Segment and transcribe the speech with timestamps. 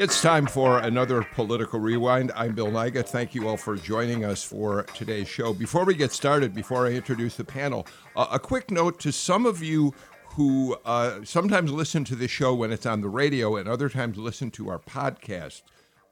[0.00, 2.32] It's time for another political rewind.
[2.34, 3.06] I'm Bill Nigut.
[3.06, 5.52] Thank you all for joining us for today's show.
[5.52, 9.44] Before we get started, before I introduce the panel, uh, a quick note to some
[9.44, 9.92] of you
[10.28, 14.16] who uh, sometimes listen to this show when it's on the radio and other times
[14.16, 15.60] listen to our podcast.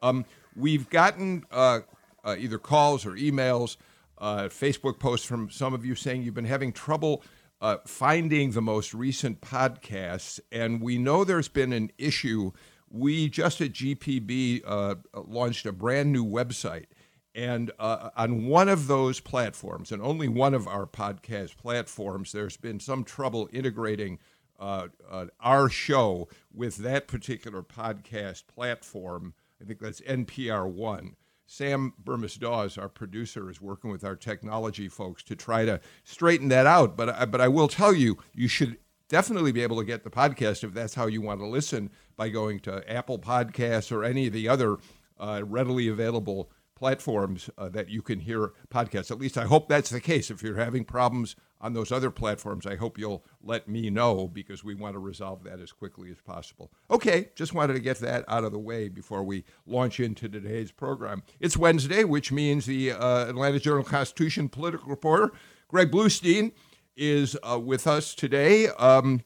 [0.02, 1.80] Um, we've gotten uh,
[2.22, 3.78] uh either calls or emails,
[4.18, 7.22] uh, Facebook posts from some of you saying you've been having trouble.
[7.60, 12.52] Uh, finding the most recent podcasts, and we know there's been an issue
[12.90, 16.86] we just at GPB uh, launched a brand new website.
[17.34, 22.56] And uh, on one of those platforms, and only one of our podcast platforms, there's
[22.56, 24.18] been some trouble integrating
[24.58, 29.34] uh, uh our show with that particular podcast platform.
[29.62, 31.14] I think that's NPR One.
[31.46, 36.48] Sam Bermas Dawes, our producer, is working with our technology folks to try to straighten
[36.48, 36.96] that out.
[36.96, 40.10] But I, but I will tell you, you should definitely be able to get the
[40.10, 44.26] podcast if that's how you want to listen by going to Apple Podcasts or any
[44.26, 44.76] of the other
[45.18, 49.10] uh, readily available platforms uh, that you can hear podcasts.
[49.10, 50.30] At least I hope that's the case.
[50.30, 54.62] If you're having problems on those other platforms, I hope you'll let me know because
[54.62, 56.70] we want to resolve that as quickly as possible.
[56.88, 60.70] Okay, just wanted to get that out of the way before we launch into today's
[60.70, 61.24] program.
[61.40, 65.32] It's Wednesday, which means the uh, Atlanta Journal Constitution political reporter,
[65.66, 66.52] Greg Bluestein,
[66.96, 68.68] is uh, with us today.
[68.68, 69.22] Um,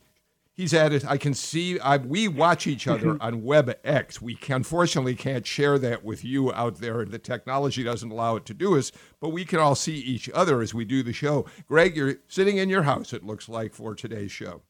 [0.62, 1.04] he's at it.
[1.04, 1.78] I can see.
[1.80, 3.22] I, we watch each other mm-hmm.
[3.22, 4.20] on WebEx.
[4.20, 7.04] We can, unfortunately can't share that with you out there.
[7.04, 10.62] The technology doesn't allow it to do us, but we can all see each other
[10.62, 11.46] as we do the show.
[11.66, 13.12] Greg, you're sitting in your house.
[13.12, 14.62] It looks like for today's show.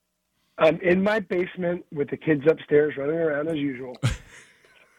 [0.59, 3.95] I'm in my basement with the kids upstairs running around as usual.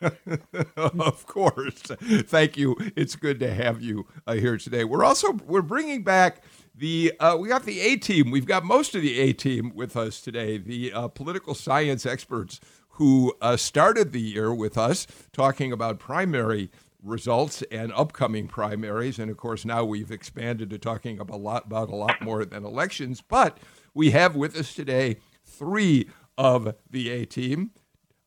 [0.77, 1.81] of course.
[1.81, 2.75] Thank you.
[2.95, 4.83] It's good to have you uh, here today.
[4.83, 6.44] We're also we're bringing back
[6.75, 8.31] the uh, we got the A team.
[8.31, 10.57] We've got most of the A team with us today.
[10.57, 16.69] The uh, political science experts who uh, started the year with us talking about primary
[17.01, 21.66] results and upcoming primaries, and of course now we've expanded to talking about a lot,
[21.66, 23.22] about a lot more than elections.
[23.22, 23.57] But
[23.94, 27.72] we have with us today three of the A team.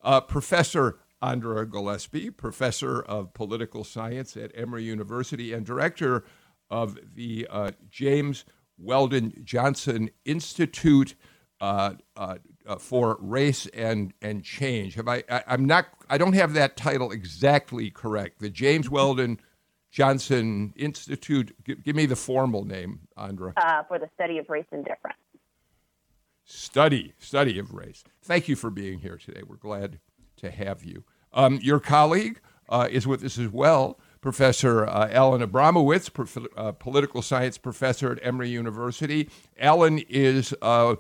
[0.03, 6.25] Uh, Professor Andra Gillespie, professor of political science at Emory University and director
[6.71, 8.45] of the uh, James
[8.79, 11.17] Weldon Johnson Institute
[11.61, 14.95] uh, uh, uh, for Race and and Change.
[14.95, 15.43] Have I, I?
[15.49, 15.87] am not.
[16.09, 18.39] I don't have that title exactly correct.
[18.39, 19.41] The James Weldon
[19.91, 21.57] Johnson Institute.
[21.65, 23.53] Give, give me the formal name, Andra.
[23.57, 25.19] Uh, for the study of race and difference.
[26.45, 28.05] Study, study of race.
[28.23, 29.43] Thank you for being here today.
[29.45, 29.99] We're glad
[30.37, 31.03] to have you.
[31.37, 34.01] Um, your colleague uh, is with us as well.
[34.21, 39.31] Professor uh, Alan Abramowitz, prof- uh, political science professor at Emory University.
[39.61, 40.97] Alan is uh,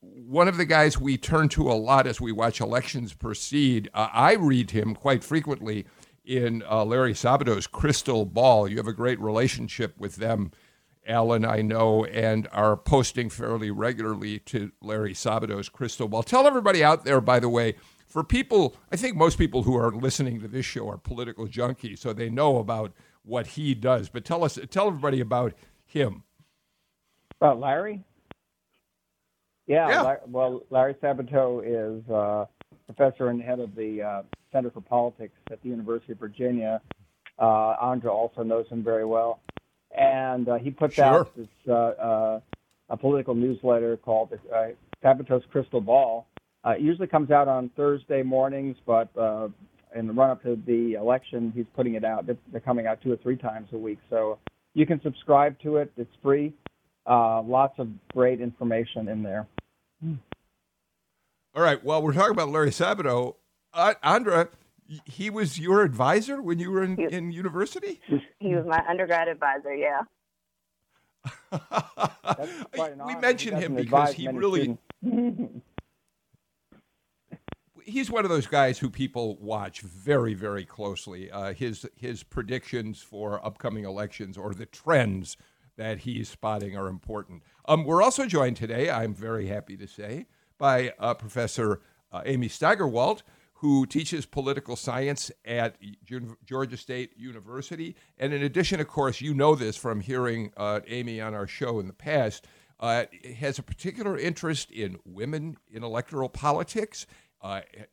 [0.00, 3.88] one of the guys we turn to a lot as we watch elections proceed.
[3.94, 5.86] Uh, I read him quite frequently
[6.24, 8.66] in uh, Larry Sabato's Crystal Ball.
[8.66, 10.50] You have a great relationship with them,
[11.06, 16.22] Alan, I know, and are posting fairly regularly to Larry Sabato's Crystal Ball.
[16.22, 17.74] Tell everybody out there, by the way,
[18.14, 21.98] for people, I think most people who are listening to this show are political junkies,
[21.98, 22.92] so they know about
[23.24, 24.08] what he does.
[24.08, 25.52] But tell us, tell everybody about
[25.84, 26.22] him.
[27.40, 28.04] About Larry?
[29.66, 30.16] Yeah, yeah.
[30.28, 32.44] Well, Larry Sabato is uh,
[32.86, 36.80] professor and head of the uh, Center for Politics at the University of Virginia.
[37.36, 39.40] Uh, Andra also knows him very well,
[39.90, 41.04] and uh, he puts sure.
[41.04, 42.40] out this uh, uh,
[42.90, 44.66] a political newsletter called uh,
[45.02, 46.28] Sabato's Crystal Ball,
[46.64, 49.48] uh, it usually comes out on Thursday mornings, but uh,
[49.94, 52.26] in the run up to the election, he's putting it out.
[52.26, 53.98] They're, they're coming out two or three times a week.
[54.08, 54.38] So
[54.72, 55.92] you can subscribe to it.
[55.96, 56.52] It's free.
[57.06, 59.46] Uh, lots of great information in there.
[61.54, 61.82] All right.
[61.84, 63.34] Well, we're talking about Larry Sabato.
[63.72, 64.48] Uh, Andra,
[65.04, 68.00] he was your advisor when you were in, he, in university?
[68.40, 70.00] He was my undergrad advisor, yeah.
[73.06, 74.76] we mentioned him because he really
[77.84, 81.30] he's one of those guys who people watch very, very closely.
[81.30, 85.36] Uh, his his predictions for upcoming elections or the trends
[85.76, 87.42] that he's spotting are important.
[87.66, 90.26] Um, we're also joined today, I'm very happy to say,
[90.58, 91.80] by uh, Professor
[92.12, 93.22] uh, Amy Steigerwalt,
[93.54, 95.76] who teaches political science at
[96.44, 97.96] Georgia State University.
[98.18, 101.80] And in addition, of course, you know this from hearing uh, Amy on our show
[101.80, 102.46] in the past.
[102.80, 103.04] uh,
[103.38, 107.06] has a particular interest in women in electoral politics,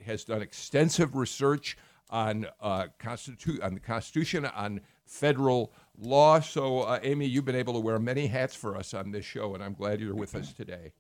[0.06, 1.77] has done extensive research
[2.09, 6.39] on, uh, constitu- on the Constitution, on federal law.
[6.39, 9.53] So, uh, Amy, you've been able to wear many hats for us on this show,
[9.53, 10.94] and I'm glad you're with us today.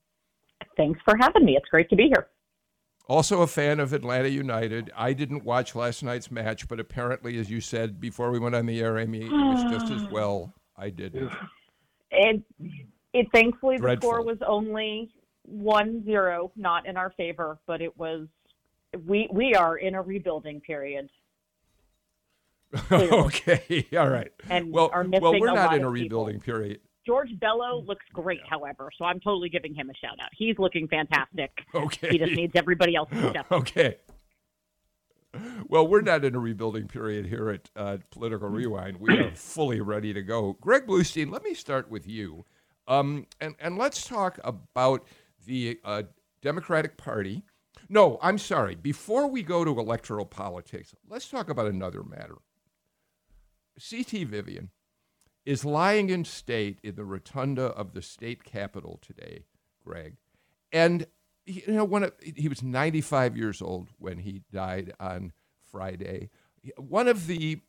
[0.77, 1.57] Thanks for having me.
[1.57, 2.27] It's great to be here.
[3.07, 4.91] Also, a fan of Atlanta United.
[4.95, 8.67] I didn't watch last night's match, but apparently, as you said before we went on
[8.67, 10.53] the air, Amy, it was just as well.
[10.77, 11.15] I did.
[11.15, 11.29] It,
[12.11, 12.43] And
[13.13, 15.11] it thankfully the score was only
[15.43, 18.27] one zero, not in our favor, but it was.
[19.05, 21.09] We we are in a rebuilding period,
[22.91, 24.31] okay, all right.
[24.49, 26.23] and Well, well, we're not in a of people.
[26.25, 26.81] rebuilding period.
[27.05, 30.29] George Bello looks great, however, so I'm totally giving him a shout out.
[30.37, 31.51] He's looking fantastic.
[31.73, 32.09] Okay.
[32.11, 33.45] He just needs everybody else to step.
[33.49, 33.51] up.
[33.51, 33.95] Okay.
[35.67, 38.97] Well, we're not in a rebuilding period here at uh, Political Rewind.
[38.97, 40.57] We are fully ready to go.
[40.59, 42.45] Greg Bluestein, let me start with you.
[42.87, 45.07] Um, and, and let's talk about
[45.45, 46.03] the uh,
[46.41, 47.43] Democratic Party.
[47.91, 48.75] No, I'm sorry.
[48.75, 52.37] Before we go to electoral politics, let's talk about another matter.
[53.77, 54.23] C.T.
[54.23, 54.69] Vivian
[55.45, 59.43] is lying in state in the rotunda of the state capitol today,
[59.83, 60.15] Greg.
[60.71, 61.05] And
[61.45, 65.33] you know, when it, he was 95 years old when he died on
[65.69, 66.29] Friday.
[66.77, 67.59] One of the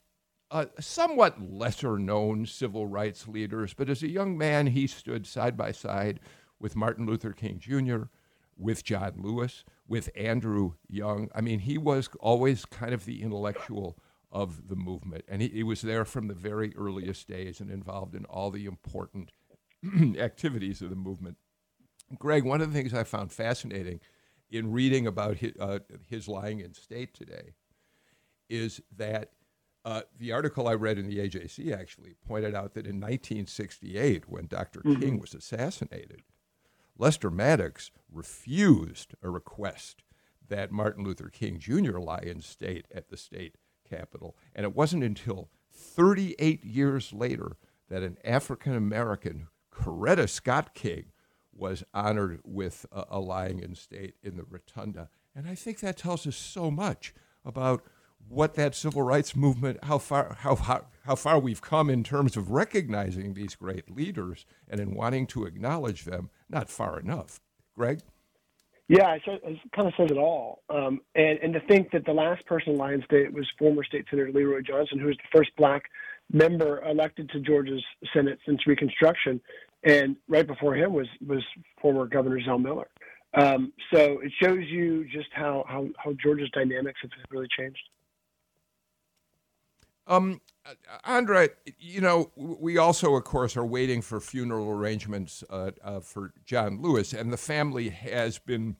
[0.52, 5.56] uh, somewhat lesser known civil rights leaders, but as a young man, he stood side
[5.56, 6.20] by side
[6.60, 8.04] with Martin Luther King Jr.,
[8.56, 11.28] with John Lewis, with Andrew Young.
[11.34, 13.98] I mean, he was always kind of the intellectual
[14.30, 18.14] of the movement, and he, he was there from the very earliest days and involved
[18.14, 19.32] in all the important
[20.18, 21.36] activities of the movement.
[22.18, 24.00] Greg, one of the things I found fascinating
[24.50, 27.52] in reading about his, uh, his lying in state today
[28.48, 29.32] is that
[29.84, 34.46] uh, the article I read in the AJC actually pointed out that in 1968, when
[34.46, 36.22] doctor King was assassinated,
[36.98, 40.02] Lester Maddox refused a request
[40.48, 41.98] that Martin Luther King Jr.
[41.98, 43.56] lie in state at the state
[43.88, 44.36] capitol.
[44.54, 47.56] And it wasn't until 38 years later
[47.88, 51.06] that an African American, Coretta Scott King,
[51.54, 55.08] was honored with a, a lying in state in the rotunda.
[55.34, 57.84] And I think that tells us so much about
[58.28, 62.36] what that civil rights movement, how far, how, how, how far we've come in terms
[62.36, 67.40] of recognizing these great leaders and in wanting to acknowledge them, not far enough.
[67.76, 68.00] Greg?
[68.88, 69.22] Yeah, it,
[69.74, 70.62] kind of says it all.
[70.68, 74.06] Um, and, and to think that the last person in Lion State was former State
[74.10, 75.84] Senator Leroy Johnson, who was the first black
[76.32, 79.40] member elected to Georgia's Senate since Reconstruction,
[79.84, 81.42] and right before him was was
[81.80, 82.88] former Governor Zell Miller.
[83.34, 87.80] Um, so it shows you just how, how, how Georgia's dynamics have really changed.
[90.06, 95.72] Um, uh, Andra, you know, we also, of course, are waiting for funeral arrangements uh,
[95.82, 98.76] uh, for John Lewis, and the family has been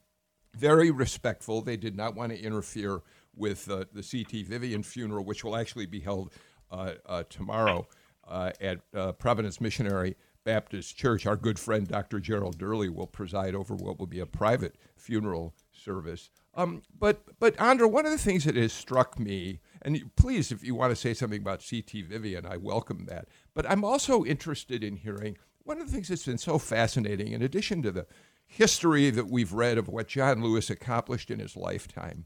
[0.55, 1.61] very respectful.
[1.61, 3.01] They did not want to interfere
[3.35, 4.43] with uh, the C.T.
[4.43, 6.31] Vivian funeral, which will actually be held
[6.71, 7.87] uh, uh, tomorrow
[8.29, 8.79] at
[9.19, 11.25] Providence Missionary Baptist Church.
[11.25, 12.19] Our good friend Dr.
[12.19, 16.29] Gerald Durley will preside over what will be a private funeral service.
[16.55, 20.63] Um, but, but Andra, one of the things that has struck me, and please, if
[20.63, 22.01] you want to say something about C.T.
[22.03, 23.27] Vivian, I welcome that.
[23.53, 27.41] But I'm also interested in hearing one of the things that's been so fascinating, in
[27.41, 28.05] addition to the
[28.45, 32.25] history that we've read of what John Lewis accomplished in his lifetime,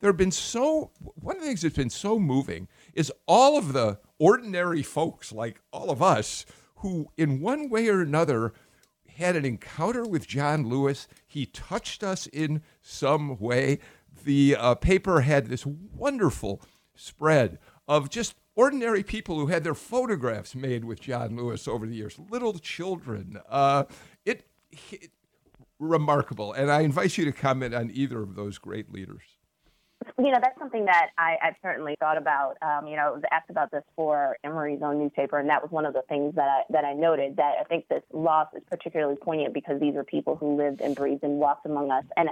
[0.00, 3.72] there have been so one of the things that's been so moving is all of
[3.72, 6.44] the ordinary folks like all of us
[6.76, 8.52] who in one way or another
[9.16, 11.08] had an encounter with John Lewis.
[11.26, 13.78] He touched us in some way.
[14.24, 16.60] The uh, paper had this wonderful
[16.94, 21.94] spread of just ordinary people who had their photographs made with John Lewis over the
[21.94, 23.38] years, little children.
[23.48, 23.84] Uh,
[24.24, 24.46] it,
[24.90, 25.10] it
[25.78, 29.22] remarkable, and I invite you to comment on either of those great leaders.
[30.18, 32.56] You know, that's something that I, I've certainly thought about.
[32.62, 35.70] Um, you know, I was asked about this for Emory's own newspaper, and that was
[35.70, 37.36] one of the things that I, that I noted.
[37.36, 40.94] That I think this loss is particularly poignant because these are people who lived and
[40.94, 42.04] breathed and walked among us.
[42.16, 42.28] And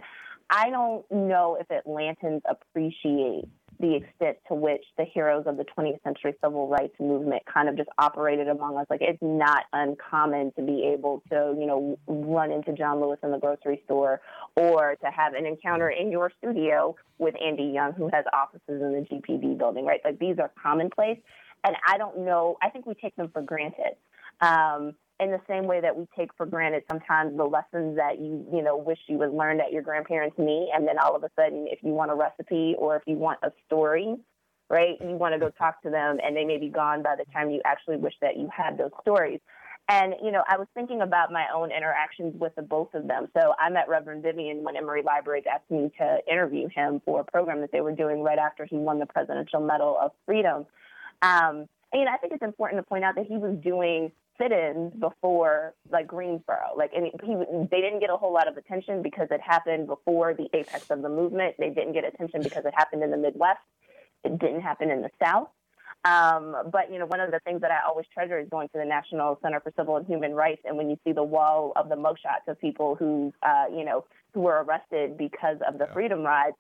[0.51, 3.49] I don't know if Atlantans appreciate
[3.83, 7.77] the extent to which the heroes of the 20th century civil rights movement kind of
[7.77, 8.87] just operated among us.
[8.89, 13.33] Like it's not uncommon to be able to, you know, run into John Lewis in
[13.33, 14.21] the grocery store
[14.57, 18.93] or to have an encounter in your studio with Andy Young, who has offices in
[18.93, 20.01] the GPB building, right?
[20.05, 21.19] Like these are commonplace.
[21.65, 23.97] And I don't know, I think we take them for granted.
[24.41, 28.47] Um, in the same way that we take for granted sometimes the lessons that you
[28.53, 31.31] you know wish you would learn at your grandparents' knee, and then all of a
[31.37, 34.17] sudden, if you want a recipe or if you want a story,
[34.69, 37.25] right, you want to go talk to them, and they may be gone by the
[37.33, 39.41] time you actually wish that you had those stories.
[39.89, 43.27] And, you know, I was thinking about my own interactions with the both of them.
[43.37, 47.25] So I met Reverend Vivian when Emory Libraries asked me to interview him for a
[47.25, 50.67] program that they were doing right after he won the Presidential Medal of Freedom.
[51.21, 54.13] Um, and, you know, I think it's important to point out that he was doing
[54.43, 56.75] sit-ins before like Greensboro.
[56.77, 57.35] Like, and he,
[57.71, 61.03] they didn't get a whole lot of attention because it happened before the apex of
[61.03, 61.55] the movement.
[61.59, 63.61] They didn't get attention because it happened in the Midwest.
[64.25, 65.49] It didn't happen in the South.
[66.05, 68.79] Um, but you know, one of the things that I always treasure is going to
[68.79, 71.89] the National Center for Civil and Human Rights, and when you see the wall of
[71.89, 75.93] the mugshots of people who, uh, you know, who were arrested because of the yeah.
[75.93, 76.57] Freedom Rides,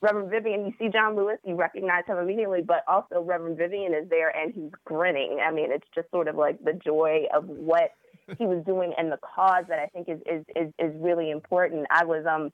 [0.00, 4.08] Reverend Vivian, you see John Lewis, you recognize him immediately, but also Reverend Vivian is
[4.10, 5.40] there and he's grinning.
[5.42, 7.90] I mean, it's just sort of like the joy of what
[8.38, 11.86] he was doing and the cause that I think is is is, is really important.
[11.90, 12.52] I was um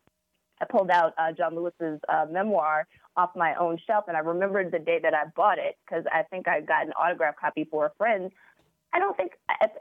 [0.61, 4.71] I pulled out uh, John Lewis's uh, memoir off my own shelf, and I remembered
[4.71, 7.87] the day that I bought it because I think I got an autograph copy for
[7.87, 8.31] a friend.
[8.93, 9.33] I don't think,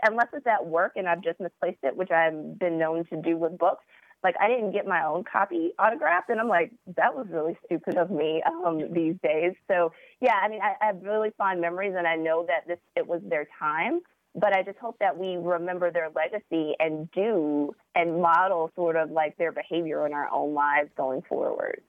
[0.03, 3.37] unless it's at work and I've just misplaced it, which I've been known to do
[3.37, 3.83] with books,
[4.23, 7.97] like I didn't get my own copy autographed, and I'm like, that was really stupid
[7.97, 9.53] of me um, these days.
[9.67, 12.79] So yeah, I mean, I, I have really fond memories, and I know that this
[12.95, 14.01] it was their time.
[14.35, 19.09] But I just hope that we remember their legacy and do and model sort of
[19.09, 21.81] like their behavior in our own lives going forward.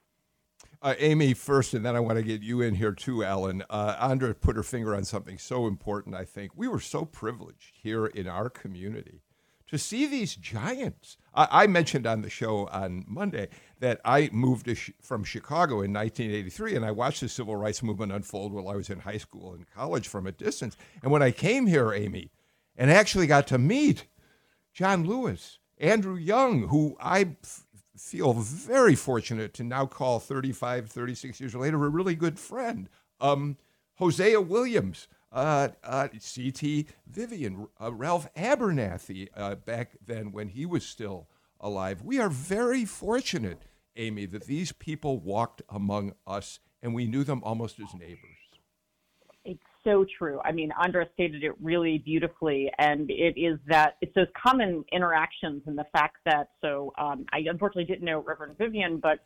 [0.82, 3.62] Uh, Amy first, and then I want to get you in here too, Alan.
[3.68, 6.14] Uh, Andra put her finger on something so important.
[6.14, 9.20] I think we were so privileged here in our community
[9.70, 11.16] to see these giants.
[11.32, 13.48] I, I mentioned on the show on Monday
[13.78, 18.12] that I moved sh- from Chicago in 1983, and I watched the civil rights movement
[18.12, 20.76] unfold while I was in high school and college from a distance.
[21.02, 22.32] And when I came here, Amy,
[22.76, 24.06] and actually got to meet
[24.74, 27.64] John Lewis, Andrew Young, who I f-
[27.96, 32.88] feel very fortunate to now call 35, 36 years later a really good friend.
[33.20, 33.56] Um,
[33.94, 36.86] Hosea Williams, uh, uh, C.T.
[37.06, 41.28] Vivian, uh, Ralph Abernathy, uh, back then when he was still
[41.60, 42.02] alive.
[42.02, 43.62] We are very fortunate,
[43.96, 48.36] Amy, that these people walked among us and we knew them almost as neighbors.
[49.44, 50.40] It's so true.
[50.44, 55.62] I mean, Andra stated it really beautifully, and it is that it's those common interactions
[55.66, 56.50] and the fact that.
[56.60, 59.20] So, um, I unfortunately didn't know Reverend Vivian, but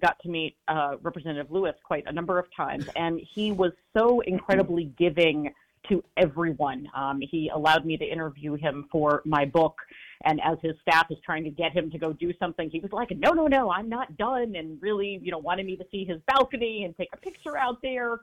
[0.00, 4.20] got to meet uh, Representative Lewis quite a number of times, and he was so
[4.20, 5.52] incredibly giving
[5.88, 6.88] to everyone.
[6.94, 9.76] Um, he allowed me to interview him for my book,
[10.24, 12.92] and as his staff is trying to get him to go do something, he was
[12.92, 16.04] like, "No, no, no, I'm not done," and really, you know, wanted me to see
[16.04, 18.20] his balcony and take a picture out there.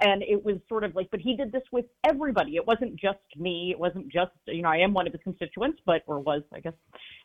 [0.00, 2.56] And it was sort of like, but he did this with everybody.
[2.56, 3.70] It wasn't just me.
[3.70, 6.60] It wasn't just, you know, I am one of his constituents, but or was, I
[6.60, 6.74] guess,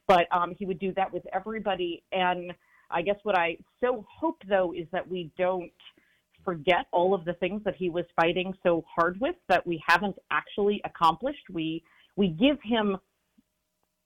[0.08, 2.02] but um, he would do that with everybody.
[2.14, 2.54] And
[2.94, 5.72] I guess what I so hope though is that we don't
[6.44, 10.18] forget all of the things that he was fighting so hard with that we haven't
[10.32, 11.50] actually accomplished.
[11.52, 11.84] We
[12.16, 12.98] we give him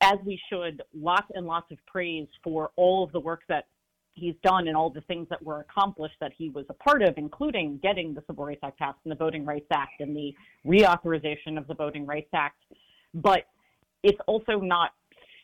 [0.02, 3.66] as we should lots and lots of praise for all of the work that
[4.14, 7.14] he's done and all the things that were accomplished that he was a part of,
[7.18, 10.34] including getting the Civil Rights Act passed and the Voting Rights Act and the
[10.66, 12.62] reauthorization of the Voting Rights Act.
[13.14, 13.44] But
[14.04, 14.92] it's also not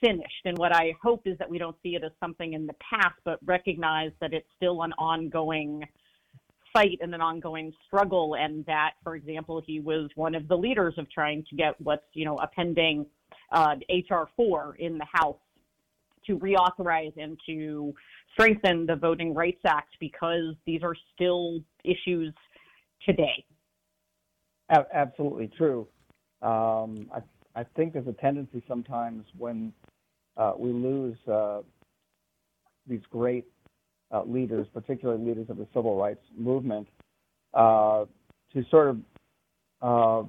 [0.02, 0.46] finished.
[0.46, 3.16] And what I hope is that we don't see it as something in the past,
[3.24, 5.84] but recognize that it's still an ongoing
[6.74, 8.36] fight and an ongoing struggle.
[8.36, 12.04] And that, for example, he was one of the leaders of trying to get what's,
[12.14, 13.06] you know, a pending
[13.52, 15.38] uh, HR 4 in the House
[16.28, 17.94] to reauthorize and to
[18.34, 22.34] strengthen the Voting Rights Act because these are still issues
[23.06, 23.44] today.
[24.94, 25.88] Absolutely true.
[26.42, 27.22] Um, I,
[27.60, 29.74] I think there's a tendency sometimes when
[30.38, 31.62] uh, we lose uh,
[32.88, 33.46] these great
[34.12, 36.88] uh, leaders, particularly leaders of the civil rights movement,
[37.54, 38.06] uh,
[38.54, 38.98] to sort of,
[39.82, 40.28] uh,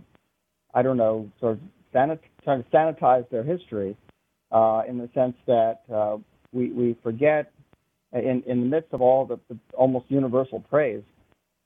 [0.75, 1.61] I don't know, sort of
[1.95, 3.97] sanit- trying to sanitize their history
[4.51, 5.83] uh, in the sense that
[6.53, 7.53] we, we forget,
[8.13, 11.03] in, in the midst of all the, the almost universal praise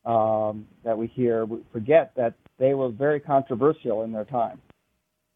[0.04, 4.60] um, that we hear, we forget that they were very controversial in their time.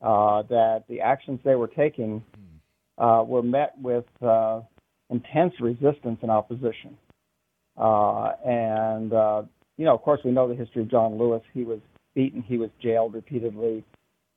[0.01, 2.23] that the actions they were taking
[3.01, 4.61] uh, were met with uh,
[5.09, 6.97] intense resistance and opposition.
[7.77, 9.43] Uh, and, uh,
[9.79, 11.43] you know, of course, we know the history of John Lewis.
[11.55, 11.81] He was
[12.15, 13.85] beaten, he was jailed repeatedly.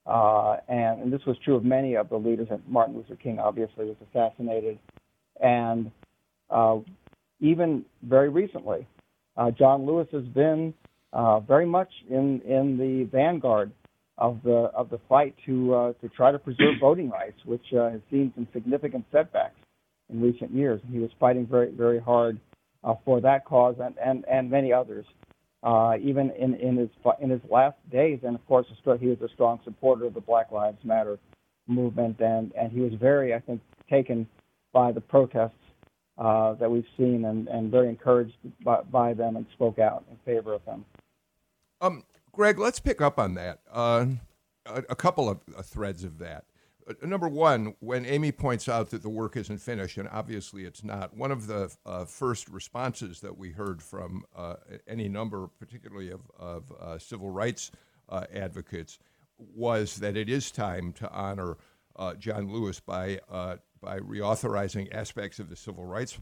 [0.05, 2.47] Uh, and, and, this was true of many of the leaders.
[2.67, 4.79] Martin Luther King obviously was assassinated.
[5.41, 5.91] And
[6.49, 6.79] uh,
[7.39, 8.87] even very recently,
[9.57, 10.73] John Lewis has been
[11.47, 13.71] very much in, in the vanguard
[14.23, 17.89] of the of the fight to uh, to try to preserve voting rights, which uh,
[17.89, 19.59] has seen some significant setbacks
[20.09, 20.79] in recent years.
[20.83, 22.39] And He was fighting very very hard
[22.85, 25.05] uh, for that cause and and, and many others.
[25.61, 26.89] Uh, even in, in his
[27.21, 28.65] in his last days, and of course,
[28.99, 31.19] he was a strong supporter of the Black Lives Matter
[31.67, 34.27] movement, and and he was very, I think, taken
[34.73, 35.51] by the protests
[36.17, 40.17] uh, that we've seen, and and very encouraged by, by them, and spoke out in
[40.25, 40.83] favor of them.
[41.79, 42.03] Um,
[42.33, 43.59] Greg, let's pick up on that.
[43.71, 44.07] Uh,
[44.65, 46.45] a, a, couple of uh, threads of that.
[46.87, 50.83] Uh, number one, when Amy points out that the work isn't finished, and obviously it's
[50.83, 54.55] not, one of the uh, first responses that we heard from uh,
[54.87, 57.71] any number, particularly of, of uh, civil rights
[58.33, 58.97] advocates,
[59.37, 61.57] was that it is time to honor
[62.19, 63.19] John Lewis by
[63.81, 66.19] by reauthorizing aspects of the Civil Rights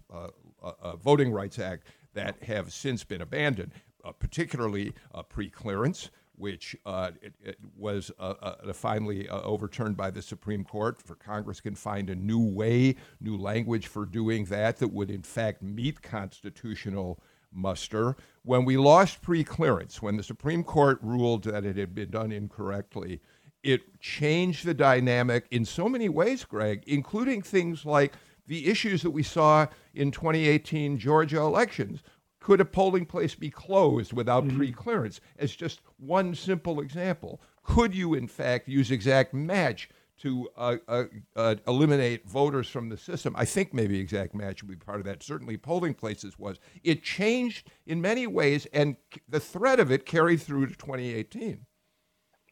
[1.04, 3.72] Voting Rights Act that have since been abandoned,
[4.20, 4.94] particularly
[5.30, 6.10] pre-clearance
[6.42, 11.00] which uh, it, it was uh, uh, finally uh, overturned by the Supreme Court.
[11.00, 15.22] For Congress can find a new way, new language for doing that that would in
[15.22, 17.20] fact meet constitutional
[17.54, 18.16] muster.
[18.44, 23.22] When we lost pre-clearance, when the Supreme Court ruled that it had been done incorrectly,
[23.62, 28.14] it changed the dynamic in so many ways, Greg, including things like
[28.48, 32.02] the issues that we saw in 2018 Georgia elections,
[32.42, 34.58] could a polling place be closed without mm-hmm.
[34.58, 35.22] pre-clearance?
[35.38, 41.04] As just one simple example, could you in fact use exact match to uh, uh,
[41.36, 43.34] uh, eliminate voters from the system?
[43.38, 45.24] I think maybe exact match would be part of that.
[45.24, 46.58] Certainly, polling places was.
[46.84, 48.98] It changed in many ways, and
[49.30, 51.66] the threat of it carried through to 2018.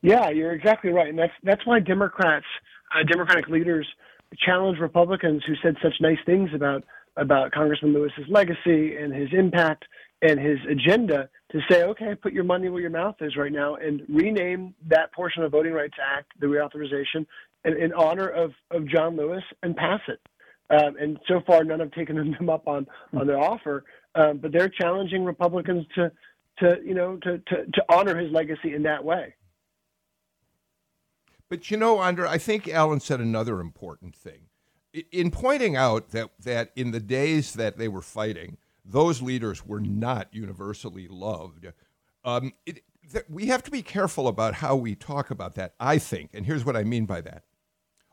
[0.02, 2.46] Yeah, you're exactly right, and that's that's why Democrats,
[2.96, 3.88] uh, Democratic leaders,
[4.38, 6.84] challenged Republicans who said such nice things about
[7.20, 9.86] about Congressman Lewis's legacy and his impact
[10.22, 13.76] and his agenda to say, okay, put your money where your mouth is right now
[13.76, 17.26] and rename that portion of Voting Rights Act, the reauthorization,
[17.66, 20.20] in, in honor of, of John Lewis and pass it.
[20.72, 22.86] Um, and so far, none have taken them up on,
[23.18, 23.86] on their offer,
[24.16, 26.12] um, but they're challenging Republicans to,
[26.60, 29.34] to you know, to, to, to honor his legacy in that way.
[31.50, 34.50] But you know, Andra, I think Alan said another important thing
[35.12, 39.82] in pointing out that that in the days that they were fighting, those leaders were
[39.82, 41.68] not universally loved.
[42.24, 45.74] Um, it, th- we have to be careful about how we talk about that.
[45.80, 47.44] I think, and here's what I mean by that.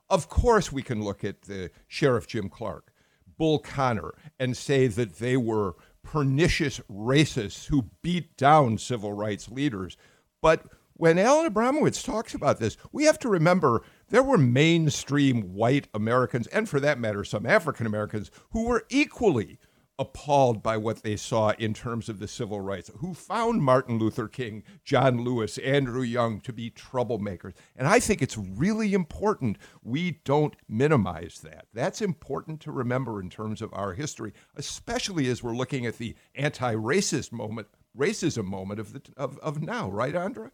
[0.08, 2.92] Of course, we can look at the Sheriff Jim Clark,
[3.36, 9.96] Bull Connor, and say that they were pernicious racists who beat down civil rights leaders.
[10.40, 10.64] But
[10.96, 16.46] when Alan Abramowitz talks about this, we have to remember there were mainstream white Americans,
[16.48, 19.58] and for that matter, some African Americans, who were equally
[19.98, 24.28] appalled by what they saw in terms of the civil rights, who found Martin Luther
[24.28, 27.54] King, John Lewis, Andrew Young to be troublemakers.
[27.74, 31.66] And I think it's really important we don't minimize that.
[31.72, 36.14] That's important to remember in terms of our history, especially as we're looking at the
[36.34, 40.52] anti-racist moment, racism moment of the of, of now, right, Andra?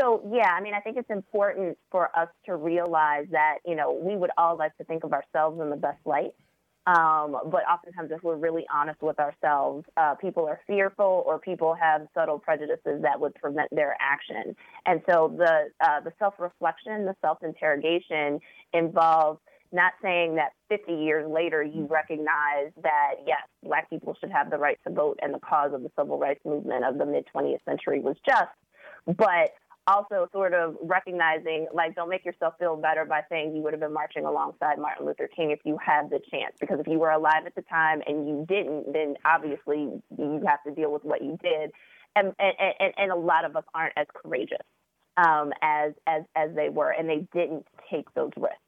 [0.00, 3.92] So yeah, I mean, I think it's important for us to realize that you know
[3.92, 6.32] we would all like to think of ourselves in the best light,
[6.86, 11.74] um, but oftentimes if we're really honest with ourselves, uh, people are fearful or people
[11.74, 14.54] have subtle prejudices that would prevent their action.
[14.84, 18.40] And so the uh, the self reflection, the self interrogation
[18.74, 19.40] involves
[19.72, 24.58] not saying that 50 years later you recognize that yes, black people should have the
[24.58, 27.64] right to vote and the cause of the civil rights movement of the mid 20th
[27.64, 28.52] century was just,
[29.06, 29.54] but
[29.86, 33.80] also sort of recognizing like don't make yourself feel better by saying you would have
[33.80, 36.54] been marching alongside Martin Luther King if you had the chance.
[36.60, 40.62] Because if you were alive at the time and you didn't then obviously you have
[40.64, 41.70] to deal with what you did.
[42.16, 44.64] And and, and a lot of us aren't as courageous
[45.16, 48.58] um, as as as they were and they didn't take those risks.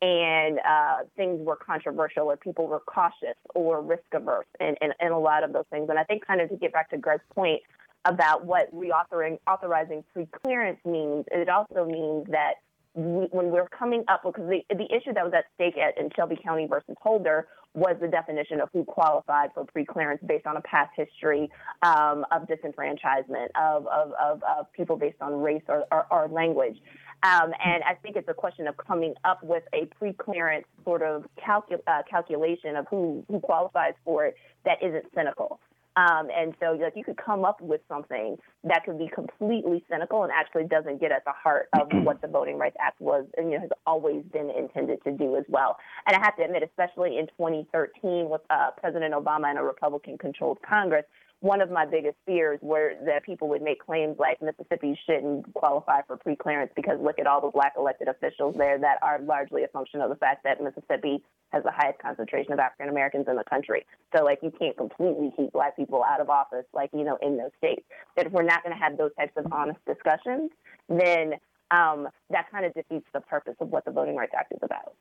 [0.00, 5.12] And uh, things were controversial or people were cautious or risk averse and, and, and
[5.12, 5.88] a lot of those things.
[5.90, 7.62] And I think kind of to get back to Greg's point
[8.04, 11.24] about what authorizing pre-clearance means.
[11.30, 12.54] It also means that
[12.94, 16.10] we, when we're coming up, because the, the issue that was at stake at, in
[16.16, 20.60] Shelby County versus Holder was the definition of who qualified for pre-clearance based on a
[20.62, 21.50] past history
[21.82, 26.78] um, of disenfranchisement of, of, of, of, people based on race or, or, or language.
[27.22, 31.26] Um, and I think it's a question of coming up with a pre-clearance sort of
[31.38, 35.60] calcul- uh, calculation of who, who qualifies for it that isn't cynical.
[35.98, 40.22] Um, and so, like, you could come up with something that could be completely cynical
[40.22, 43.50] and actually doesn't get at the heart of what the Voting Rights Act was and
[43.50, 45.76] you know, has always been intended to do as well.
[46.06, 50.58] And I have to admit, especially in 2013 with uh, President Obama and a Republican-controlled
[50.62, 51.04] Congress,
[51.40, 56.02] one of my biggest fears were that people would make claims like Mississippi shouldn't qualify
[56.06, 59.68] for pre-clearance because look at all the black elected officials there that are largely a
[59.68, 63.44] function of the fact that Mississippi has the highest concentration of African Americans in the
[63.44, 63.86] country.
[64.14, 67.36] So like you can't completely keep black people out of office like, you know, in
[67.36, 67.86] those states.
[68.16, 70.50] But if we're not going to have those types of honest discussions,
[70.88, 71.34] then
[71.70, 74.94] um, that kind of defeats the purpose of what the Voting Rights Act is about.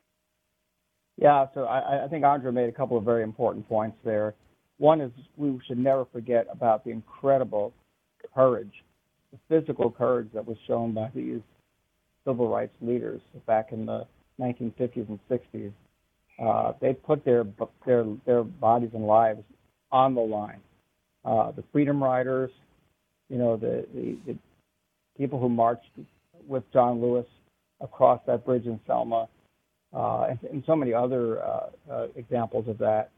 [1.20, 4.36] Yeah, so I, I think Andra made a couple of very important points there.
[4.78, 7.74] One is we should never forget about the incredible
[8.34, 8.84] courage,
[9.32, 11.42] the physical courage that was shown by these
[12.26, 14.06] civil rights leaders back in the
[14.40, 15.72] 1950s and 60s.
[16.40, 17.46] Uh, they put their
[17.86, 19.42] their their bodies and lives
[19.92, 20.60] on the line.
[21.26, 22.52] Uh, the Freedom Riders,
[23.30, 24.38] you know, the, the, the
[25.18, 25.90] people who marched
[26.48, 27.26] with John Lewis
[27.82, 29.28] across that bridge in Selma,
[29.94, 33.10] uh, and, and, so many other uh, uh, examples of that.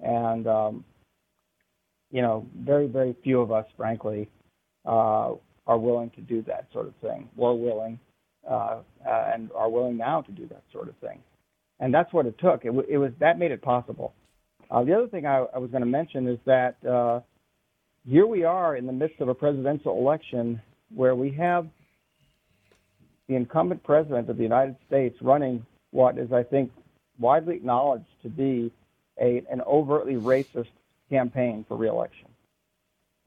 [0.00, 0.84] And um,
[2.12, 4.28] you know, very very few of us, frankly,
[4.86, 5.32] uh,
[5.66, 7.28] are willing to do that sort of thing.
[7.34, 7.98] We're willing
[8.48, 11.18] uh, and are willing now to do that sort of thing.
[11.80, 12.64] And that's what it took.
[12.64, 14.14] It, w- it was that made it possible.
[14.70, 17.20] Uh, the other thing I, I was going to mention is that uh,
[18.08, 20.60] here we are in the midst of a presidential election
[20.94, 21.66] where we have
[23.28, 26.72] the incumbent president of the United States running what is, I think,
[27.18, 28.72] widely acknowledged to be
[29.20, 30.68] a, an overtly racist
[31.12, 32.28] campaign for reelection.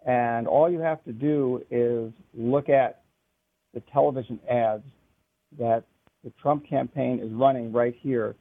[0.06, 3.02] And all you have to do is look at
[3.74, 4.84] the television ads
[5.60, 5.84] that
[6.24, 8.36] the Trump campaign is running right here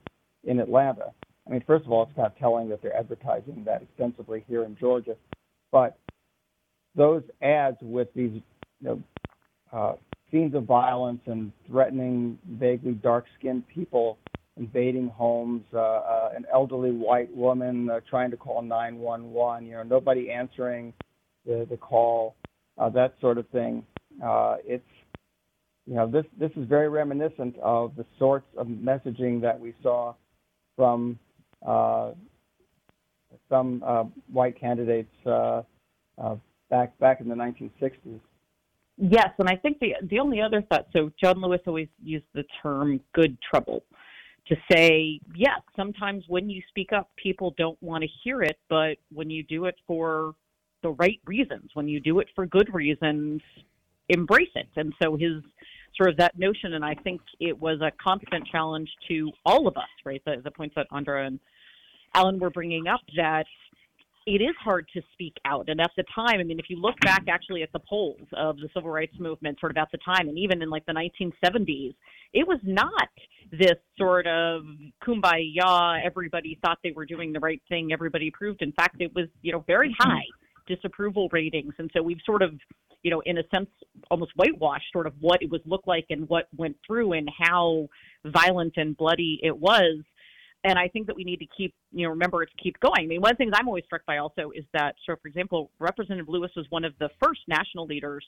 [0.45, 1.13] in Atlanta.
[1.47, 4.65] I mean, first of all, it's kind of telling that they're advertising that extensively here
[4.65, 5.17] in Georgia,
[5.71, 5.99] but
[6.95, 8.43] those ads with these you
[8.81, 9.03] know,
[9.73, 9.95] uh,
[10.31, 14.17] scenes of violence and threatening, vaguely dark-skinned people
[14.57, 19.83] invading homes, uh, uh, an elderly white woman uh, trying to call 911, you know,
[19.83, 20.93] nobody answering
[21.45, 22.37] the, the call,
[22.79, 23.85] uh, that sort of thing.
[24.25, 24.85] Uh, it's
[25.87, 30.15] you know, this this is very reminiscent of the sorts of messaging that we saw
[30.77, 31.19] from
[31.67, 32.13] uh,
[33.51, 35.63] some uh, white candidates uh,
[36.17, 36.37] uh
[36.71, 38.21] back back in the 1960s.
[38.97, 40.87] Yes, and I think the the only other thought.
[40.93, 43.83] So John Lewis always used the term "good trouble"
[44.49, 48.97] to say, yes, sometimes when you speak up, people don't want to hear it, but
[49.13, 50.35] when you do it for
[50.83, 53.41] the right reasons, when you do it for good reasons,
[54.11, 54.69] embrace it.
[54.77, 55.43] And so his
[55.97, 59.77] sort of that notion, and I think it was a constant challenge to all of
[59.77, 60.23] us, right?
[60.27, 61.41] The, the points that Andra and
[62.15, 63.47] Alan were bringing up that
[64.27, 65.69] it is hard to speak out.
[65.69, 68.57] And at the time, I mean, if you look back actually at the polls of
[68.57, 71.95] the civil rights movement sort of at the time, and even in like the 1970s,
[72.33, 73.09] it was not
[73.53, 74.63] this sort of
[75.07, 78.63] kumbaya, everybody thought they were doing the right thing, everybody approved.
[78.63, 80.11] In fact, it was, you know, very mm-hmm.
[80.11, 80.25] high
[80.67, 81.75] disapproval ratings.
[81.79, 82.55] And so we've sort of,
[83.03, 83.69] you know, in a sense,
[84.11, 87.89] almost whitewashed sort of what it was look like and what went through and how
[88.25, 90.03] violent and bloody it was.
[90.65, 93.01] And I think that we need to keep, you know, remember to keep going.
[93.01, 95.29] I mean, one of the things I'm always struck by also is that, so for
[95.29, 98.25] example, Representative Lewis was one of the first national leaders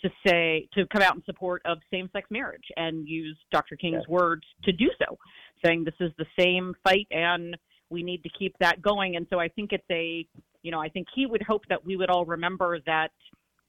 [0.00, 3.76] to say, to come out in support of same sex marriage and use Dr.
[3.76, 4.08] King's yes.
[4.08, 5.18] words to do so,
[5.64, 7.54] saying this is the same fight and
[7.90, 9.16] we need to keep that going.
[9.16, 10.26] And so I think it's a,
[10.62, 13.12] you know, I think he would hope that we would all remember that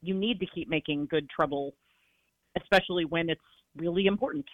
[0.01, 1.73] you need to keep making good trouble,
[2.61, 3.41] especially when it's
[3.75, 4.45] really important.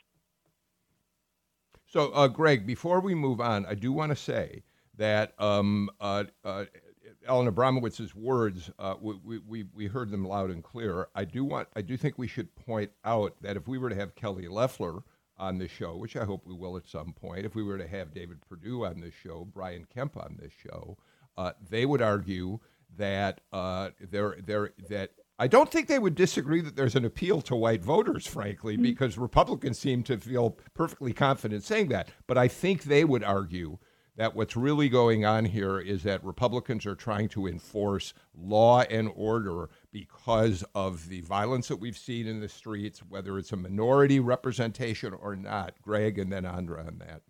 [1.92, 4.64] So, uh, Greg, before we move on, I do want to say
[4.96, 6.64] that um, uh, uh,
[7.28, 11.10] Alan Abramowitz's words, uh, we, we, we heard them loud and clear.
[11.16, 13.96] I do want, I do think we should point out that if we were to
[13.96, 15.04] have Kelly Loeffler
[15.38, 17.88] on this show, which I hope we will at some point, if we were to
[17.90, 20.98] have David Perdue on this show, Brian Kemp on this show,
[21.36, 22.58] uh, they would argue
[22.96, 27.42] that uh, they're, they're, that I don't think they would disagree that there's an appeal
[27.42, 28.84] to white voters, frankly, mm-hmm.
[28.84, 32.10] because Republicans seem to feel perfectly confident saying that.
[32.28, 33.80] But I think they would argue
[34.18, 39.10] that what's really going on here is that Republicans are trying to enforce law and
[39.16, 44.20] order because of the violence that we've seen in the streets, whether it's a minority
[44.20, 45.74] representation or not.
[45.82, 47.24] Greg, and then Andra on that.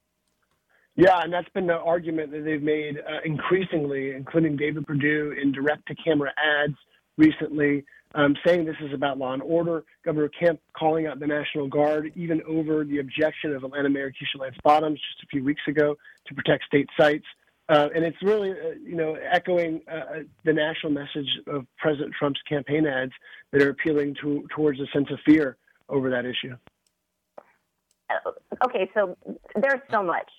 [0.97, 5.53] Yeah, and that's been the argument that they've made uh, increasingly, including David Perdue in
[5.53, 6.75] direct to camera ads
[7.17, 9.83] recently, um, saying this is about law and order.
[10.03, 14.39] Governor Kemp calling out the National Guard, even over the objection of Atlanta Mayor Keisha
[14.39, 15.95] Lance Bottoms just a few weeks ago
[16.27, 17.25] to protect state sites.
[17.69, 22.13] Uh, and it's really, uh, you know, echoing uh, uh the national message of President
[22.17, 23.13] Trump's campaign ads
[23.51, 26.55] that are appealing to, towards a sense of fear over that issue.
[28.09, 29.17] Uh, okay, so
[29.55, 30.29] there's so much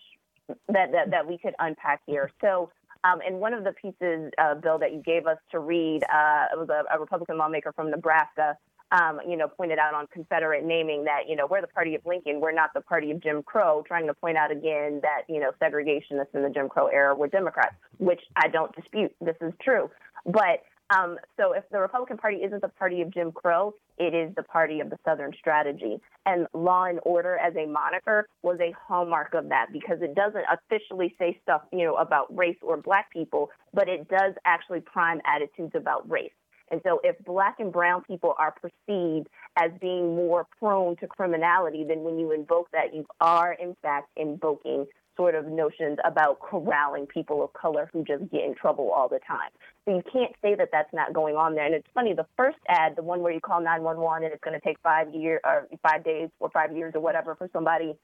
[0.68, 2.30] that, that, that we could unpack here.
[2.40, 2.70] So,
[3.04, 6.46] um, and one of the pieces, uh, Bill, that you gave us to read, uh,
[6.52, 8.56] it was a, a, Republican lawmaker from Nebraska,
[8.92, 12.02] um, you know, pointed out on Confederate naming that, you know, we're the party of
[12.04, 15.40] Lincoln, we're not the party of Jim Crow, trying to point out again that, you
[15.40, 19.12] know, segregationists in the Jim Crow era were Democrats, which I don't dispute.
[19.20, 19.90] This is true.
[20.26, 24.34] But Um, so if the Republican Party isn't the party of Jim Crow, it is
[24.34, 25.98] the party of the Southern strategy.
[26.26, 30.44] And law and order as a moniker was a hallmark of that because it doesn't
[30.52, 35.20] officially say stuff, you know, about race or black people, but it does actually prime
[35.24, 36.32] attitudes about race.
[36.70, 41.84] And so if black and brown people are perceived as being more prone to criminality,
[41.84, 47.06] then when you invoke that, you are in fact invoking sort of notions about corralling
[47.06, 49.50] people of color who just get in trouble all the time.
[49.84, 51.66] So you can't say that that's not going on there.
[51.66, 54.58] And it's funny, the first ad, the one where you call 911 and it's going
[54.58, 57.94] to take five years or five days or five years or whatever for somebody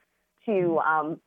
[0.47, 0.79] to mm-hmm.
[0.79, 1.21] um,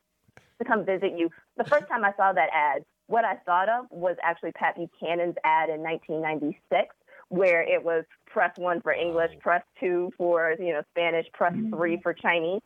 [0.58, 1.30] to come visit you.
[1.56, 5.36] The first time I saw that ad, what I thought of was actually Pat Buchanan's
[5.44, 6.94] ad in 1996
[7.32, 11.94] where it was press one for English, press two for you know Spanish, press three
[11.94, 12.02] mm-hmm.
[12.02, 12.60] for Chinese,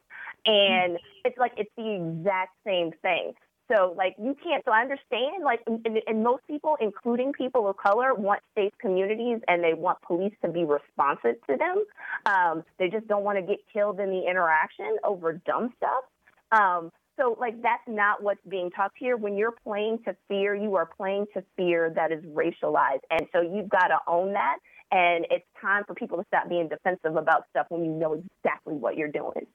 [0.47, 3.33] and it's like it's the exact same thing.
[3.71, 4.65] So like you can't.
[4.65, 9.41] So I understand like, and, and most people, including people of color, want safe communities
[9.49, 11.85] and they want police to be responsive to them.
[12.27, 16.05] Um, they just don't want to get killed in the interaction over dumb stuff.
[16.53, 19.17] Um, so, like, that's not what's being talked here.
[19.17, 23.01] When you're playing to fear, you are playing to fear that is racialized.
[23.11, 24.59] And so you've got to own that.
[24.93, 28.75] And it's time for people to stop being defensive about stuff when you know exactly
[28.75, 29.47] what you're doing.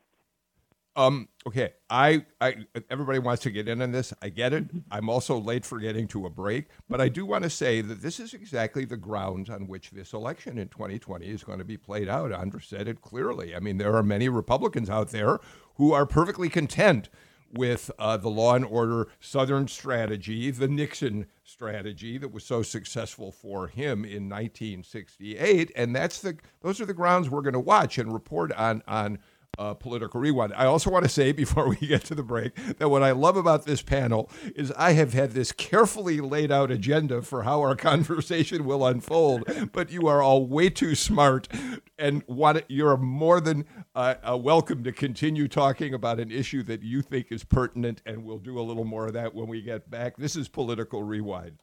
[0.96, 1.74] Um, okay.
[1.90, 4.14] I, I, everybody wants to get in on this.
[4.22, 4.66] I get it.
[4.92, 8.02] I'm also late for getting to a break, but I do want to say that
[8.02, 11.78] this is exactly the grounds on which this election in 2020 is going to be
[11.78, 12.32] played out.
[12.32, 13.56] Andra said it clearly.
[13.56, 15.40] I mean, there are many Republicans out there
[15.76, 17.10] who are perfectly content
[17.54, 23.32] with uh, the law and order Southern strategy, the Nixon strategy that was so successful
[23.32, 27.98] for him in 1968, and that's the those are the grounds we're going to watch
[27.98, 29.20] and report on on
[29.62, 30.54] uh, political rewind.
[30.56, 33.38] I also want to say before we get to the break that what I love
[33.38, 37.76] about this panel is I have had this carefully laid out agenda for how our
[37.92, 41.48] conversation will unfold, but you are all way too smart
[42.00, 46.82] and want you're more than uh, uh, welcome to continue talking about an issue that
[46.82, 49.90] you think is pertinent, and we'll do a little more of that when we get
[49.90, 50.18] back.
[50.18, 51.60] This is Political Rewind.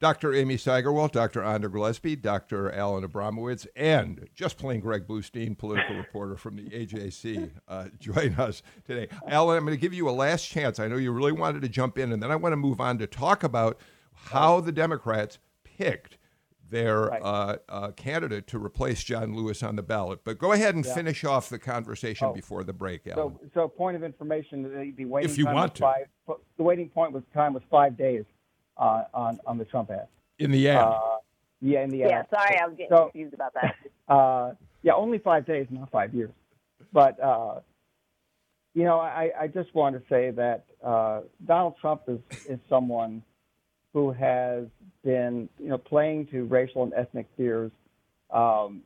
[0.00, 0.34] Dr.
[0.34, 1.44] Amy Steigerwalt, Dr.
[1.44, 2.72] Andra Gillespie, Dr.
[2.72, 8.62] Alan Abramowitz, and just plain Greg Bluestein, political reporter from the AJC, uh, join us
[8.86, 9.08] today.
[9.28, 10.80] Alan, I'm going to give you a last chance.
[10.80, 12.96] I know you really wanted to jump in, and then I want to move on
[12.96, 13.78] to talk about
[14.14, 16.16] how the Democrats picked
[16.70, 17.22] their right.
[17.22, 20.20] uh, uh, candidate to replace John Lewis on the ballot.
[20.24, 20.94] But go ahead and yeah.
[20.94, 22.32] finish off the conversation oh.
[22.32, 23.34] before the break, Alan.
[23.42, 25.82] So, so point of information: the, the waiting if you time want to.
[25.82, 26.06] Five,
[26.56, 28.24] the waiting point was time was five days
[28.76, 30.08] uh, on on the Trump ad.
[30.38, 30.84] In the ad.
[30.84, 31.16] Uh,
[31.60, 32.10] yeah, in the ad.
[32.10, 33.76] Yeah, sorry, I was getting so, confused about that.
[34.08, 36.32] Uh, yeah, only five days, not five years.
[36.92, 37.60] But uh,
[38.74, 43.22] you know, I, I just want to say that uh, Donald Trump is is someone
[43.92, 44.64] who has
[45.04, 47.70] been you know playing to racial and ethnic fears
[48.32, 48.82] um,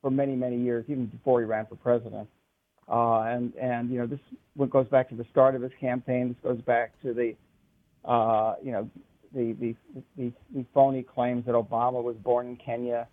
[0.00, 2.28] for many many years, even before he ran for president.
[2.88, 4.20] Uh, and and you know this
[4.70, 6.28] goes back to the start of his campaign.
[6.28, 7.34] This goes back to the
[8.04, 8.88] uh, you know,
[9.34, 9.74] the, the,
[10.16, 13.08] the, the phony claims that Obama was born in Kenya,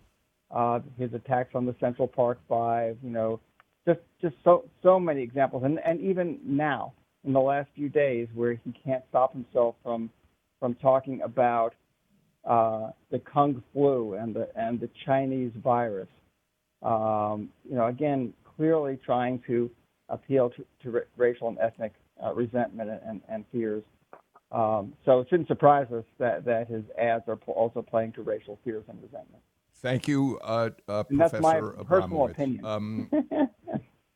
[0.50, 3.40] uh, his attacks on the Central Park Five, you know,
[3.86, 6.92] just just so so many examples, and and even now
[7.24, 10.10] in the last few days where he can't stop himself from
[10.60, 11.74] from talking about
[12.48, 16.08] uh, the Kung flu and the and the Chinese virus.
[16.82, 19.70] Um, you know, again, clearly trying to
[20.08, 21.92] appeal to, to racial and ethnic
[22.24, 23.82] uh, resentment and, and fears.
[24.52, 28.58] Um, so it shouldn't surprise us that, that his ads are also playing to racial
[28.64, 29.42] fears and resentment.
[29.76, 31.86] Thank you, uh, uh, Professor that's my Abramowitz.
[31.88, 32.64] personal opinion.
[32.64, 33.10] Um,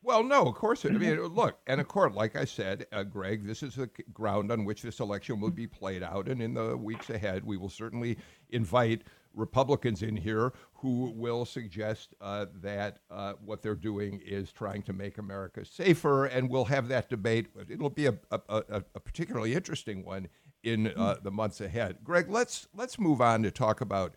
[0.07, 0.85] well, no, of course.
[0.85, 4.53] I mean, look, and of course, like I said, uh, Greg, this is the ground
[4.53, 7.69] on which this election will be played out, and in the weeks ahead, we will
[7.69, 8.17] certainly
[8.49, 9.01] invite
[9.33, 14.93] Republicans in here who will suggest uh, that uh, what they're doing is trying to
[14.93, 17.47] make America safer, and we'll have that debate.
[17.69, 20.29] It'll be a, a, a, a particularly interesting one
[20.63, 21.97] in uh, the months ahead.
[22.05, 24.15] Greg, let's let's move on to talk about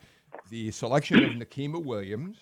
[0.50, 2.38] the selection of Nikema Williams,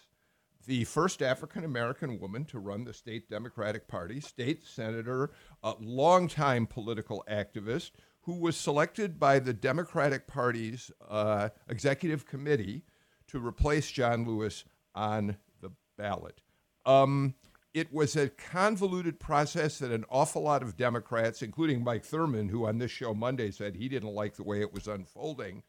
[0.69, 5.31] the first African American woman to run the state Democratic Party, state senator,
[5.63, 12.83] a longtime political activist who was selected by the Democratic Party's uh, executive committee
[13.29, 16.43] to replace John Lewis on the ballot.
[16.85, 17.35] Um,
[17.73, 22.67] it was a convoluted process that an awful lot of Democrats, including Mike Thurmond, who
[22.67, 25.63] on this show Monday said he didn't like the way it was unfolding,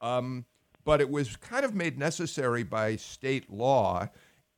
[0.00, 0.46] um,
[0.86, 4.08] but it was kind of made necessary by state law.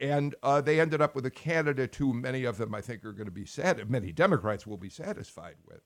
[0.00, 3.12] And uh, they ended up with a candidate who many of them, I think, are
[3.12, 3.90] going to be sad.
[3.90, 5.80] Many Democrats will be satisfied with.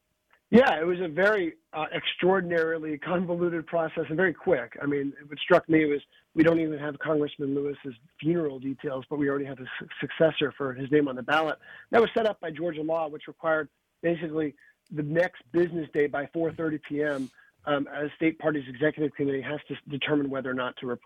[0.51, 4.77] Yeah, it was a very uh, extraordinarily convoluted process and very quick.
[4.83, 6.01] I mean, what struck me was
[6.35, 10.53] we don't even have Congressman Lewis's funeral details, but we already have a su- successor
[10.59, 11.59] for his name on the ballot.
[11.91, 13.71] That was set up by Georgia law, which required
[14.03, 14.55] basically
[14.91, 17.31] the next business day by 4:30 p.m.
[17.65, 20.97] Um, a state party's executive committee has to determine whether or not to re-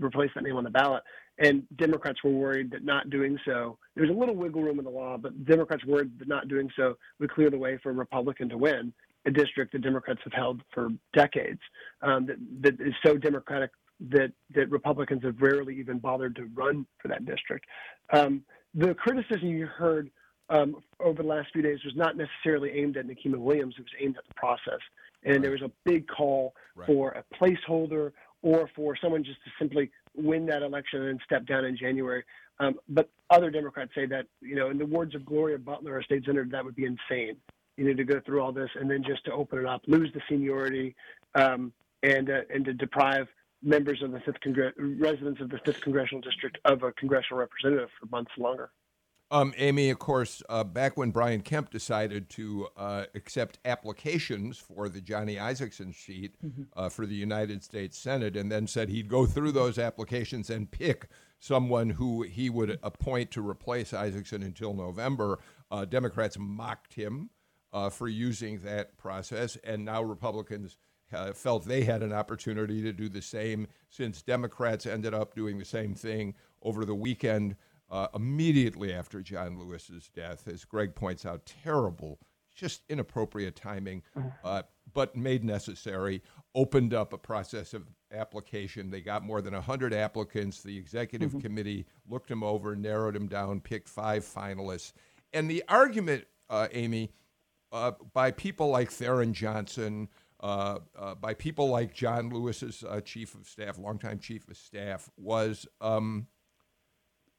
[0.00, 1.02] replace that name on the ballot.
[1.38, 4.84] And Democrats were worried that not doing so, there was a little wiggle room in
[4.84, 7.94] the law, but Democrats worried that not doing so would clear the way for a
[7.94, 8.94] Republican to win
[9.26, 11.60] a district that Democrats have held for decades,
[12.02, 13.70] um, that, that is so Democratic
[14.08, 17.66] that, that Republicans have rarely even bothered to run for that district.
[18.12, 18.42] Um,
[18.74, 20.10] the criticism you heard
[20.48, 23.90] um, over the last few days was not necessarily aimed at Nikema Williams, it was
[24.00, 24.80] aimed at the process.
[25.26, 26.86] And there was a big call right.
[26.86, 28.12] for a placeholder
[28.42, 32.24] or for someone just to simply win that election and step down in January.
[32.60, 36.02] Um, but other Democrats say that, you know, in the words of Gloria Butler, our
[36.02, 37.36] state senator, that would be insane.
[37.76, 40.10] You know, to go through all this and then just to open it up, lose
[40.14, 40.96] the seniority,
[41.34, 43.26] um, and uh, and to deprive
[43.62, 47.90] members of the fifth Congre- residents of the fifth congressional district of a congressional representative
[48.00, 48.70] for months longer.
[49.30, 54.88] Um, Amy, of course, uh, back when Brian Kemp decided to uh, accept applications for
[54.88, 56.62] the Johnny Isakson seat mm-hmm.
[56.76, 60.70] uh, for the United States Senate, and then said he'd go through those applications and
[60.70, 61.08] pick
[61.40, 65.40] someone who he would appoint to replace Isakson until November,
[65.72, 67.30] uh, Democrats mocked him
[67.72, 70.76] uh, for using that process, and now Republicans.
[71.12, 75.56] Uh, felt they had an opportunity to do the same since Democrats ended up doing
[75.56, 77.54] the same thing over the weekend
[77.90, 82.18] uh, immediately after John Lewis's death, as Greg points out, terrible,
[82.54, 84.28] just inappropriate timing, mm-hmm.
[84.44, 86.22] uh, but made necessary,
[86.54, 88.90] opened up a process of application.
[88.90, 90.62] They got more than 100 applicants.
[90.62, 91.40] The executive mm-hmm.
[91.40, 94.92] committee looked them over, narrowed them down, picked five finalists.
[95.32, 97.12] And the argument, uh, Amy,
[97.72, 100.08] uh, by people like Tharon Johnson,
[100.40, 105.10] uh, uh, by people like John Lewis's uh, chief of staff, longtime chief of staff,
[105.16, 106.26] was um,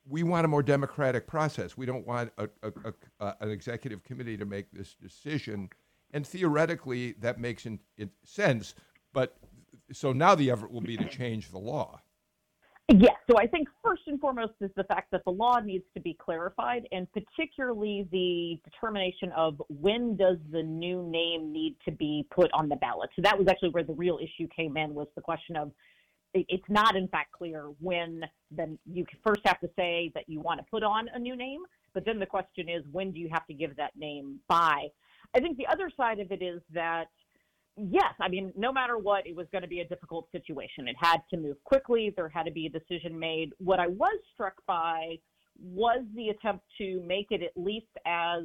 [0.09, 1.77] we want a more democratic process.
[1.77, 5.69] We don't want a, a, a, uh, an executive committee to make this decision.
[6.11, 8.75] And theoretically, that makes in, in sense.
[9.13, 9.37] But
[9.91, 12.01] so now the effort will be to change the law.
[12.89, 13.15] Yes.
[13.29, 16.13] So I think first and foremost is the fact that the law needs to be
[16.13, 22.49] clarified, and particularly the determination of when does the new name need to be put
[22.53, 23.09] on the ballot.
[23.17, 25.73] So that was actually where the real issue came in was the question of
[26.33, 30.59] it's not in fact clear when then you first have to say that you want
[30.59, 31.61] to put on a new name,
[31.93, 34.87] but then the question is when do you have to give that name by?
[35.35, 37.05] I think the other side of it is that
[37.77, 40.87] yes, I mean, no matter what, it was going to be a difficult situation.
[40.87, 42.13] It had to move quickly.
[42.15, 43.51] There had to be a decision made.
[43.59, 45.17] What I was struck by
[45.61, 48.43] was the attempt to make it at least as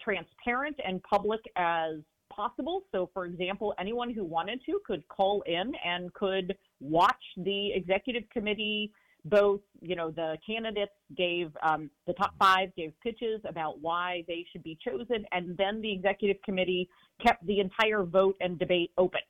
[0.00, 1.96] transparent and public as
[2.40, 2.82] possible.
[2.92, 8.24] So, for example, anyone who wanted to could call in and could watch the executive
[8.32, 8.92] committee.
[9.26, 14.46] Both, you know, the candidates gave um, the top five gave pitches about why they
[14.50, 16.88] should be chosen, and then the executive committee
[17.24, 19.20] kept the entire vote and debate open.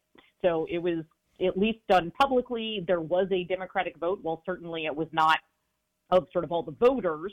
[0.42, 0.98] So it was
[1.44, 2.84] at least done publicly.
[2.86, 4.20] There was a Democratic vote.
[4.22, 5.38] Well, certainly it was not
[6.10, 7.32] of sort of all the voters,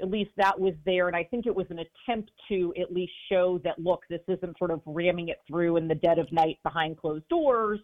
[0.00, 1.08] at least that was there.
[1.08, 4.56] And I think it was an attempt to at least show that, look, this isn't
[4.58, 7.80] sort of ramming it through in the dead of night behind closed doors.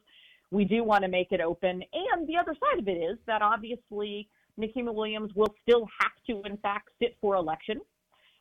[0.51, 1.83] We do want to make it open.
[1.93, 6.43] And the other side of it is that obviously Nikki Williams will still have to,
[6.49, 7.81] in fact, sit for election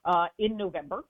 [0.05, 1.03] uh, in November.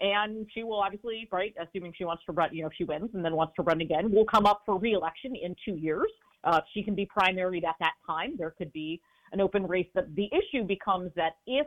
[0.00, 3.10] And she will obviously, right, assuming she wants to run, you know, if she wins
[3.12, 6.10] and then wants to run again, will come up for reelection in two years.
[6.42, 8.34] Uh, she can be primaried at that time.
[8.38, 9.00] There could be
[9.32, 9.86] an open race.
[9.94, 11.66] But the issue becomes that if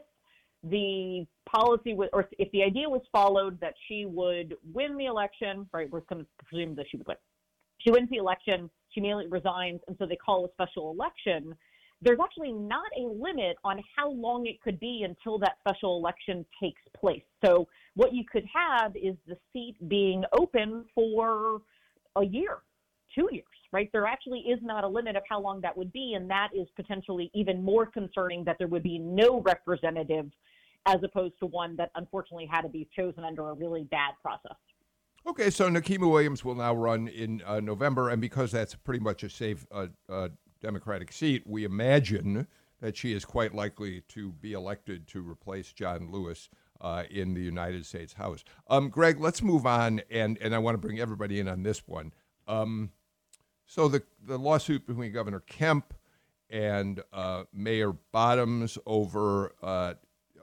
[0.63, 5.67] the policy was, or if the idea was followed that she would win the election,
[5.73, 5.89] right?
[5.91, 7.17] We're going to presume that she would win.
[7.79, 11.53] She wins the election, she immediately resigns, and so they call a special election.
[12.01, 16.45] There's actually not a limit on how long it could be until that special election
[16.61, 17.23] takes place.
[17.43, 21.61] So what you could have is the seat being open for
[22.15, 22.59] a year,
[23.13, 23.89] two years, right?
[23.91, 26.67] There actually is not a limit of how long that would be, and that is
[26.75, 30.29] potentially even more concerning that there would be no representative
[30.85, 34.57] as opposed to one that unfortunately had to be chosen under a really bad process.
[35.25, 39.23] Okay, so Nikema Williams will now run in uh, November, and because that's pretty much
[39.23, 40.27] a safe uh, uh,
[40.61, 42.47] Democratic seat, we imagine
[42.81, 46.49] that she is quite likely to be elected to replace John Lewis
[46.81, 48.43] uh, in the United States House.
[48.67, 51.87] Um, Greg, let's move on, and, and I want to bring everybody in on this
[51.87, 52.11] one.
[52.45, 52.91] Um,
[53.65, 55.93] so the the lawsuit between Governor Kemp
[56.49, 59.93] and uh, Mayor Bottoms over uh,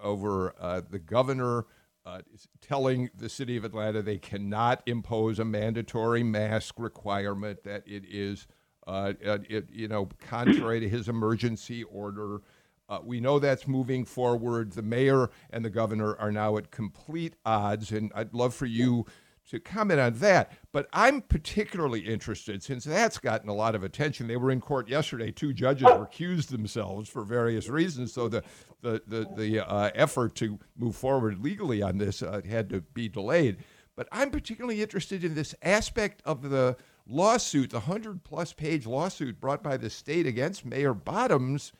[0.02, 1.66] over uh, the governor
[2.06, 2.20] uh,
[2.60, 7.62] telling the city of Atlanta they cannot impose a mandatory mask requirement.
[7.64, 8.46] That it is,
[8.86, 12.40] uh, it, you know, contrary to his emergency order.
[12.88, 14.72] Uh, we know that's moving forward.
[14.72, 19.06] The mayor and the governor are now at complete odds, and I'd love for you
[19.50, 20.52] to comment on that.
[20.72, 24.26] But I'm particularly interested since that's gotten a lot of attention.
[24.26, 25.30] They were in court yesterday.
[25.30, 28.42] Two judges recused themselves for various reasons, so the
[28.82, 33.08] the the, the uh, effort to move forward legally on this uh, had to be
[33.08, 33.58] delayed.
[33.96, 36.76] But I'm particularly interested in this aspect of the
[37.06, 41.72] lawsuit, the hundred plus page lawsuit brought by the state against Mayor Bottoms.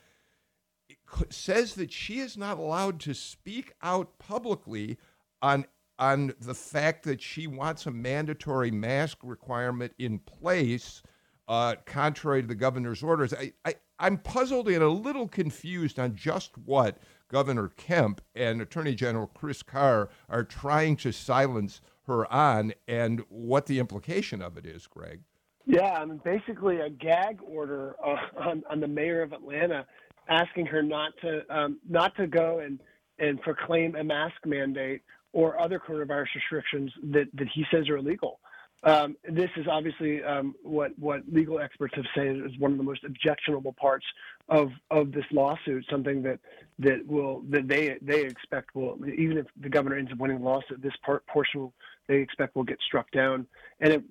[1.31, 4.99] says that she is not allowed to speak out publicly
[5.43, 5.67] on
[5.99, 11.03] on the fact that she wants a mandatory mask requirement in place,
[11.47, 13.35] uh, contrary to the governor's orders.
[13.35, 16.97] I, I, I'm puzzled and a little confused on just what
[17.29, 23.67] Governor Kemp and Attorney General Chris Carr are trying to silence her on and what
[23.67, 25.21] the implication of it is, Greg.
[25.67, 29.87] Yeah, I mean, basically a gag order uh, on, on the mayor of Atlanta
[30.29, 32.81] asking her not to um, not to go and,
[33.19, 38.41] and proclaim a mask mandate or other coronavirus restrictions that, that he says are illegal.
[38.83, 42.85] Um, this is obviously um, what what legal experts have said is one of the
[42.85, 44.07] most objectionable parts
[44.49, 45.85] of of this lawsuit.
[45.91, 46.39] Something that
[46.79, 50.45] that will that they they expect will even if the governor ends up winning the
[50.45, 51.71] lawsuit, this part portion
[52.09, 53.47] they expect will get struck down.
[53.81, 54.03] And it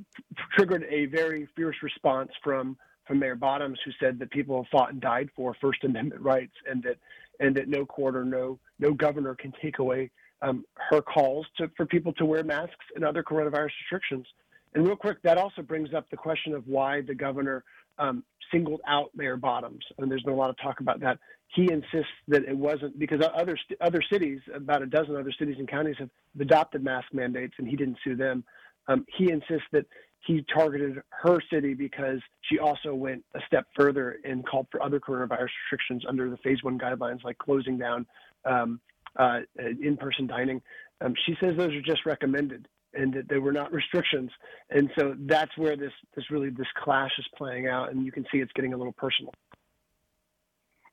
[0.56, 4.92] triggered a very fierce response from from Mayor Bottoms, who said that people have fought
[4.92, 6.98] and died for First Amendment rights, and that
[7.40, 10.12] and that no court or no no governor can take away
[10.44, 14.28] um, her calls to, for people to wear masks and other coronavirus restrictions.
[14.74, 17.64] And real quick, that also brings up the question of why the governor
[17.98, 19.84] um, singled out Mayor Bottoms.
[19.98, 21.20] And there's been a lot of talk about that.
[21.56, 25.68] He insists that it wasn't because other other cities, about a dozen other cities and
[25.68, 26.10] counties, have
[26.40, 28.44] adopted mask mandates, and he didn't sue them.
[28.88, 29.86] Um, he insists that
[30.26, 35.00] he targeted her city because she also went a step further and called for other
[35.00, 38.06] coronavirus restrictions under the phase one guidelines, like closing down
[38.46, 38.80] um,
[39.18, 39.40] uh,
[39.82, 40.62] in-person dining.
[41.02, 44.32] Um, she says those are just recommended and that they were not restrictions.
[44.70, 48.26] And so that's where this this really this clash is playing out, and you can
[48.32, 49.34] see it's getting a little personal.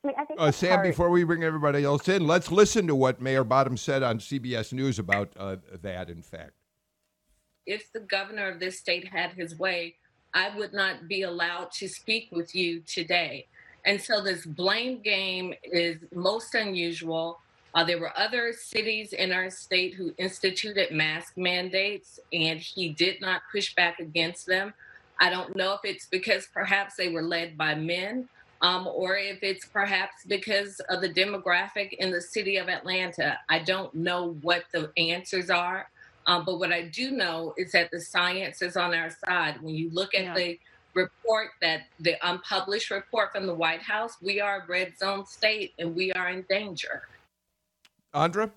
[0.05, 2.95] I mean, I Uh, Sam, part- before we bring everybody else in, let's listen to
[2.95, 6.53] what Mayor Bottom said on CBS News about uh, that, in fact.
[7.67, 9.97] if the governor of this state had his way,
[10.35, 13.47] I would not be allowed to speak with you today.
[13.85, 17.41] And so this blame game is most unusual.
[17.75, 23.21] Uh, there were other cities in our state who instituted mask mandates, and he did
[23.21, 24.73] not push back against them.
[25.21, 28.29] I don't know if it's because perhaps they were led by men,
[28.63, 33.39] um, or if it's perhaps because of the demographic in the city of Atlanta.
[33.49, 35.89] I don't know what the answers are.
[36.27, 39.63] Um, but what I do know is that the science is on our side.
[39.63, 40.35] When you look at Yeah.
[40.35, 40.61] the
[40.95, 45.75] report that the unpublished report from the White House, we are a red zone state
[45.79, 47.03] and we are in danger.
[48.17, 48.51] Andra?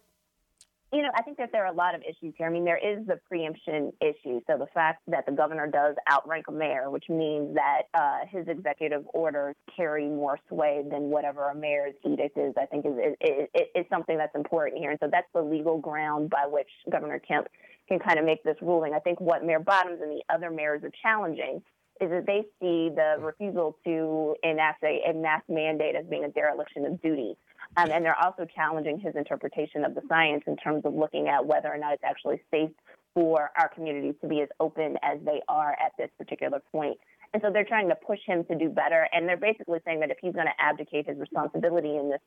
[0.92, 2.48] you know, I think that there are a lot of issues here.
[2.48, 4.42] I mean, there is the preemption issue.
[4.48, 8.48] So the fact that the governor does outrank a mayor, which means that uh, his
[8.48, 13.48] executive orders carry more sway than whatever a mayor's edict is, I think is, is,
[13.54, 14.90] is, is something that's important here.
[14.90, 17.48] And so that's the legal ground by which Governor Kemp
[17.88, 18.94] can kind of make this ruling.
[18.96, 21.62] I think what Mayor Bottoms and the other mayors are challenging
[22.02, 26.30] is that they see the refusal to enact a, a mask mandate as being a
[26.30, 27.36] dereliction of duty.
[27.78, 31.46] Um, and they're also challenging his interpretation of the science in terms of looking at
[31.46, 32.72] whether or not it's actually safe
[33.14, 36.98] for our communities to be as open as they are at this particular point.
[37.34, 39.08] And so they're trying to push him to do better.
[39.14, 42.22] And they're basically saying that if he's going to abdicate his responsibility in this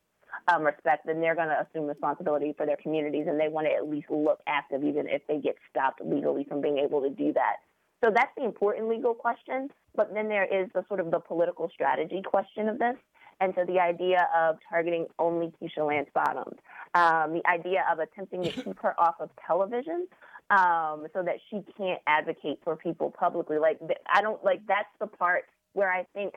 [0.49, 3.73] um, respect, then they're going to assume responsibility for their communities and they want to
[3.73, 7.33] at least look active, even if they get stopped legally from being able to do
[7.33, 7.57] that.
[8.05, 9.69] So that's the important legal question.
[9.95, 12.97] But then there is the sort of the political strategy question of this.
[13.41, 16.59] And so the idea of targeting only Keisha Lance Bottoms,
[16.95, 20.07] um, the idea of attempting to keep her off of television
[20.51, 23.59] um, so that she can't advocate for people publicly.
[23.59, 23.79] Like,
[24.13, 26.35] I don't like that's the part where I think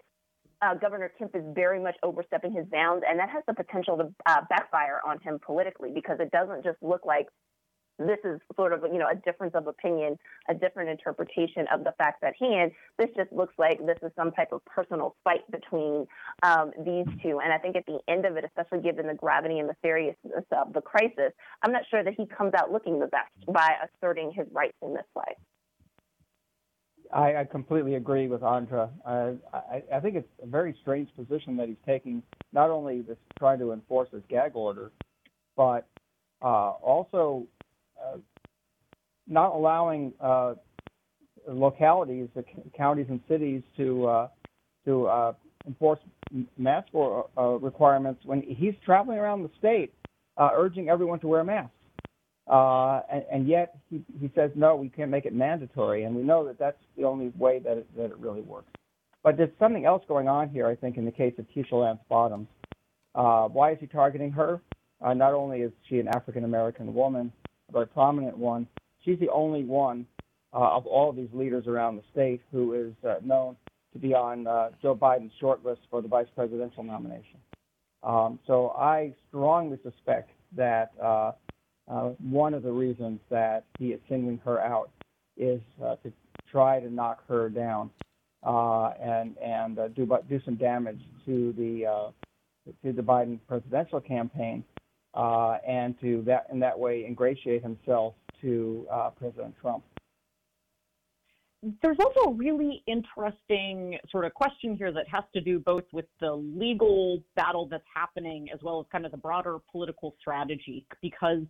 [0.61, 4.13] uh, Governor Kemp is very much overstepping his bounds, and that has the potential to
[4.25, 7.27] uh, backfire on him politically because it doesn't just look like
[7.97, 10.17] this is sort of you know a difference of opinion,
[10.49, 12.71] a different interpretation of the facts at hand.
[12.97, 16.05] This just looks like this is some type of personal fight between
[16.43, 17.39] um, these two.
[17.39, 20.45] And I think at the end of it, especially given the gravity and the seriousness
[20.51, 21.31] of the crisis,
[21.63, 24.93] I'm not sure that he comes out looking the best by asserting his rights in
[24.93, 25.35] this way.
[27.13, 28.89] I, I completely agree with Andra.
[29.05, 29.35] I,
[29.93, 33.71] I think it's a very strange position that he's taking, not only this trying to
[33.71, 34.91] enforce this gag order,
[35.55, 35.87] but
[36.41, 37.47] uh, also
[39.28, 40.56] not allowing uh,
[41.47, 42.43] localities, the
[42.76, 44.28] counties and cities, to uh,
[44.86, 45.34] to uh,
[45.66, 45.99] enforce
[46.58, 46.88] mask
[47.62, 49.93] requirements when he's traveling around the state,
[50.38, 51.72] urging everyone to wear masks.
[52.47, 56.03] Uh, and, and, yet he, he says, no, we can't make it mandatory.
[56.03, 58.70] And we know that that's the only way that it, that it really works.
[59.24, 61.99] But there's something else going on here, I think, in the case of Keisha Lance
[62.08, 62.47] Bottoms.
[63.16, 64.62] Uh, why is he targeting her?
[65.03, 67.32] Uh, not only is she an African American woman,
[67.70, 68.68] a very prominent one,
[69.03, 70.05] she's the only one
[70.53, 73.55] uh, of all these leaders around the state who is uh, known
[73.93, 77.39] to be on uh, Joe Biden's shortlist for the vice presidential nomination.
[78.03, 81.32] Um, so I strongly suspect that uh,
[82.20, 84.89] one of the reasons that he is singling her out
[85.38, 86.11] is uh, to
[86.51, 87.89] try to knock her down
[88.45, 92.11] uh, and and uh, do do some damage to the uh,
[92.84, 94.63] to the Biden presidential campaign
[95.16, 98.86] uh, and to that in that way ingratiate himself to
[99.18, 99.84] President Trump.
[101.82, 106.05] There's also a really interesting sort of question here that has to do both with
[106.20, 111.41] the legal battle that's happening as well as kind of the broader political strategy because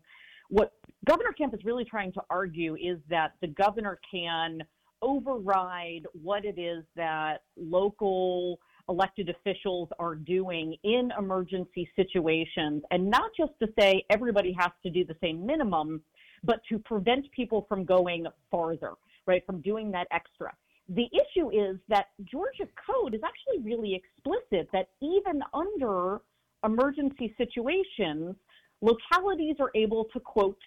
[0.49, 0.73] what
[1.05, 4.59] Governor Kemp is really trying to argue is that the governor can
[5.01, 8.59] override what it is that local
[8.89, 14.89] elected officials are doing in emergency situations, and not just to say everybody has to
[14.89, 16.01] do the same minimum,
[16.43, 18.93] but to prevent people from going farther,
[19.25, 20.53] right, from doing that extra.
[20.89, 26.21] The issue is that Georgia code is actually really explicit that even under
[26.63, 28.35] emergency situations,
[28.81, 30.59] localities are able to, quote,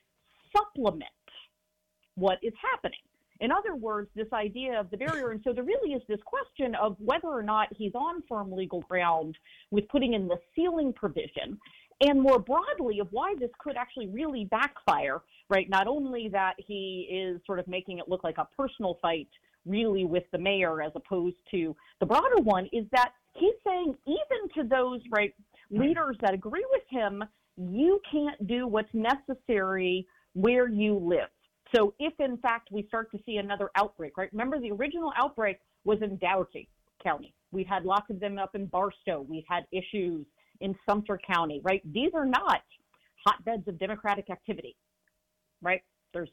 [0.56, 1.04] supplement
[2.16, 2.98] what is happening.
[3.40, 5.30] In other words, this idea of the barrier.
[5.30, 8.80] And so there really is this question of whether or not he's on firm legal
[8.82, 9.36] ground
[9.70, 11.58] with putting in the ceiling provision.
[12.00, 15.68] And more broadly, of why this could actually really backfire, right?
[15.68, 19.28] Not only that he is sort of making it look like a personal fight,
[19.66, 24.62] really, with the mayor as opposed to the broader one, is that he's saying even
[24.62, 25.34] to those, right,
[25.70, 27.22] leaders that agree with him,
[27.56, 31.28] you can't do what's necessary where you live.
[31.74, 34.30] So if in fact we start to see another outbreak, right?
[34.32, 36.68] Remember the original outbreak was in Dougherty
[37.02, 37.34] County.
[37.52, 39.22] We had lots of them up in Bartow.
[39.28, 40.26] We had issues
[40.60, 41.82] in Sumter County, right?
[41.92, 42.62] These are not
[43.26, 44.76] hotbeds of democratic activity,
[45.62, 45.82] right?
[46.12, 46.30] There's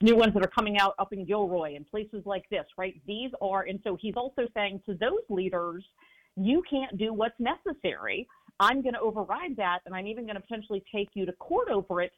[0.00, 2.94] new ones that are coming out up in Gilroy and places like this, right?
[3.06, 5.84] These are, and so he's also saying to those leaders,
[6.36, 8.26] you can't do what's necessary
[8.60, 11.68] I'm going to override that, and I'm even going to potentially take you to court
[11.70, 12.12] over it.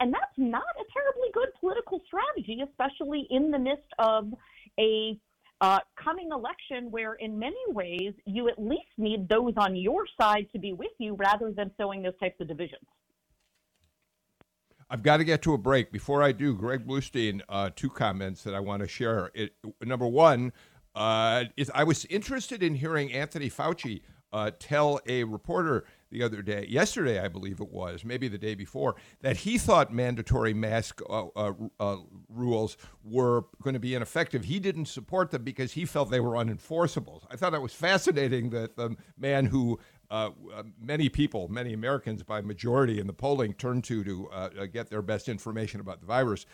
[0.00, 4.32] And that's not a terribly good political strategy, especially in the midst of
[4.78, 5.18] a
[5.60, 10.46] uh, coming election where, in many ways, you at least need those on your side
[10.52, 12.82] to be with you rather than sowing those types of divisions.
[14.90, 15.90] I've got to get to a break.
[15.90, 19.30] Before I do, Greg Bluestein, uh, two comments that I want to share.
[19.34, 20.52] It, number one
[20.94, 26.42] uh, is I was interested in hearing Anthony Fauci uh, tell a reporter the other
[26.42, 31.00] day, yesterday, I believe it was, maybe the day before, that he thought mandatory mask
[31.08, 31.96] uh, uh, uh,
[32.28, 34.44] rules were going to be ineffective.
[34.44, 37.22] He didn't support them because he felt they were unenforceable.
[37.30, 39.80] I thought that was fascinating that the man who
[40.10, 44.90] uh, uh, many people, many Americans by majority in the polling turn to to get
[44.90, 46.46] their best information about the virus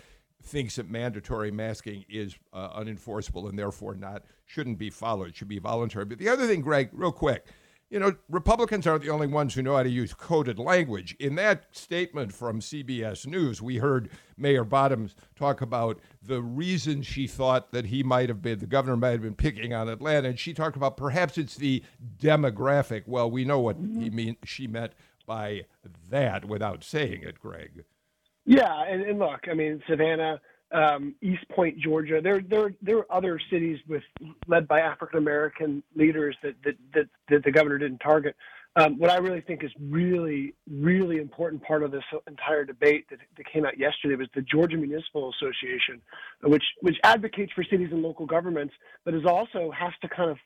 [0.43, 5.37] thinks that mandatory masking is unenforceable and therefore not shouldn't be followed.
[5.37, 6.05] Should be voluntary.
[6.05, 7.47] But the other thing, Greg, real quick,
[7.91, 11.17] you know, Republicans aren't the only ones who know how to use coded language.
[11.19, 17.27] In that statement from CBS News, we heard Mayor Bottoms talk about the reason she
[17.27, 20.39] thought that he might have been, the governor might have been picking on Atlanta, and
[20.39, 21.83] she talked about perhaps it's the
[22.19, 23.03] demographic.
[23.07, 24.01] Well, we know what mm-hmm.
[24.01, 24.93] he mean she meant
[25.27, 25.65] by
[26.11, 27.85] that without saying it, Greg.
[28.47, 30.41] Yeah, and, and look, I mean, Savannah
[30.73, 32.21] um, East Point, Georgia.
[32.23, 34.03] There, there, there are other cities with
[34.47, 38.37] led by African American leaders that, that that that the governor didn't target.
[38.77, 43.19] Um, what I really think is really, really important part of this entire debate that,
[43.37, 46.01] that came out yesterday was the Georgia Municipal Association,
[46.45, 50.39] which which advocates for cities and local governments, but is also has to kind of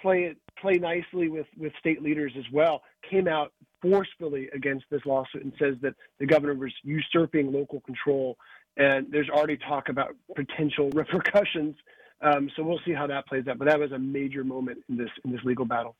[0.00, 2.82] play it play nicely with with state leaders as well.
[3.10, 3.52] Came out
[3.82, 8.36] forcefully against this lawsuit and says that the governor was usurping local control
[8.78, 11.76] and there's already talk about potential repercussions.
[12.20, 13.58] Um, so we'll see how that plays out.
[13.58, 15.96] But that was a major moment in this in this legal battle.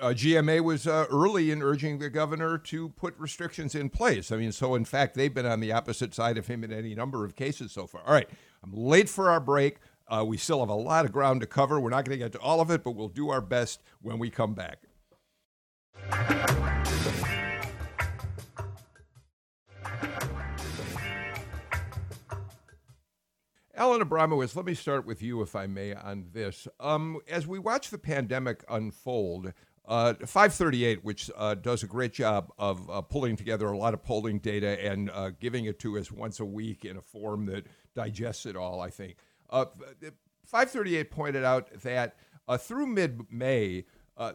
[0.00, 4.30] Uh, GMA was uh, early in urging the governor to put restrictions in place.
[4.30, 6.94] I mean, so in fact, they've been on the opposite side of him in any
[6.94, 8.02] number of cases so far.
[8.06, 8.28] All right,
[8.62, 9.78] I'm late for our break.
[10.06, 11.80] Uh, we still have a lot of ground to cover.
[11.80, 14.18] We're not going to get to all of it, but we'll do our best when
[14.18, 14.78] we come back.
[23.78, 26.66] Alan Abramowitz, let me start with you, if I may, on this.
[26.80, 29.52] Um, as we watch the pandemic unfold,
[29.86, 34.02] uh, 538, which uh, does a great job of uh, pulling together a lot of
[34.02, 37.66] polling data and uh, giving it to us once a week in a form that
[37.94, 39.14] digests it all, I think.
[39.48, 39.66] Uh,
[40.44, 42.16] 538 pointed out that
[42.48, 43.84] uh, through mid May,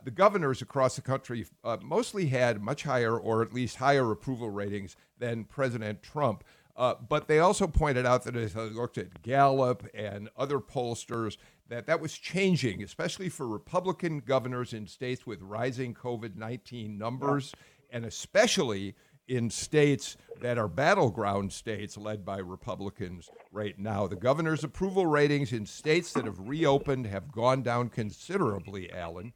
[0.06, 1.46] the governors across the country
[1.82, 6.46] mostly had much higher, or at least higher, approval ratings than President Trump.
[6.76, 11.38] Uh, but they also pointed out that as I looked at Gallup and other pollsters,
[11.70, 17.54] that that was changing, especially for Republican governors in states with rising COVID 19 numbers,
[17.92, 18.96] and especially
[19.28, 24.08] in states that are battleground states led by Republicans right now.
[24.08, 29.32] The governor's approval ratings in states that have reopened have gone down considerably, Alan.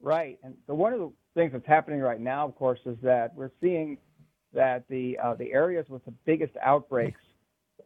[0.00, 0.38] Right.
[0.44, 3.50] And so one of the things that's happening right now, of course, is that we're
[3.60, 3.98] seeing
[4.56, 7.20] that the uh, the areas with the biggest outbreaks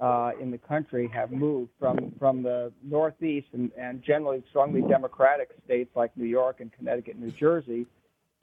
[0.00, 5.50] uh, in the country have moved from from the Northeast and, and generally strongly Democratic
[5.66, 7.86] states like New York and Connecticut, New Jersey,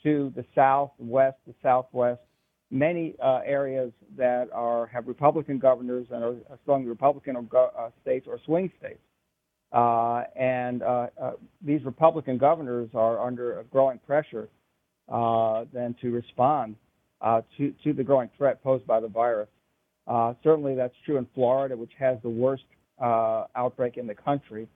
[0.04, 2.20] to the South, West, the Southwest.
[2.70, 8.40] Many uh, areas that are have Republican governors and are strongly Republican uh, states or
[8.46, 9.00] swing states.
[9.72, 14.50] Uh, and uh, uh, these Republican governors are under a growing pressure
[15.10, 16.76] uh, then to respond
[17.22, 19.50] uh, to, to the growing threat posed by the virus.
[20.08, 22.64] Uh, certainly, that's true in Florida, which has the worst
[23.02, 24.68] uh, outbreak in the country,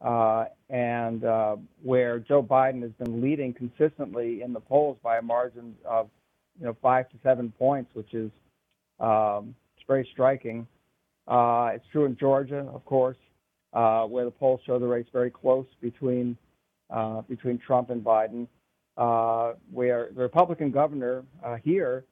[0.00, 5.22] uh, and uh, where Joe Biden has been leading consistently in the polls by a
[5.22, 6.08] margin of,
[6.60, 8.30] you know, five to seven points, which is
[9.00, 9.54] um,
[9.86, 10.66] very striking.
[11.26, 13.16] Uh, it's true in Georgia, of course,
[13.72, 16.36] where the polls show the race very close between
[17.28, 18.46] between Trump and Biden
[18.98, 22.04] uh, where the Republican governor uh, here,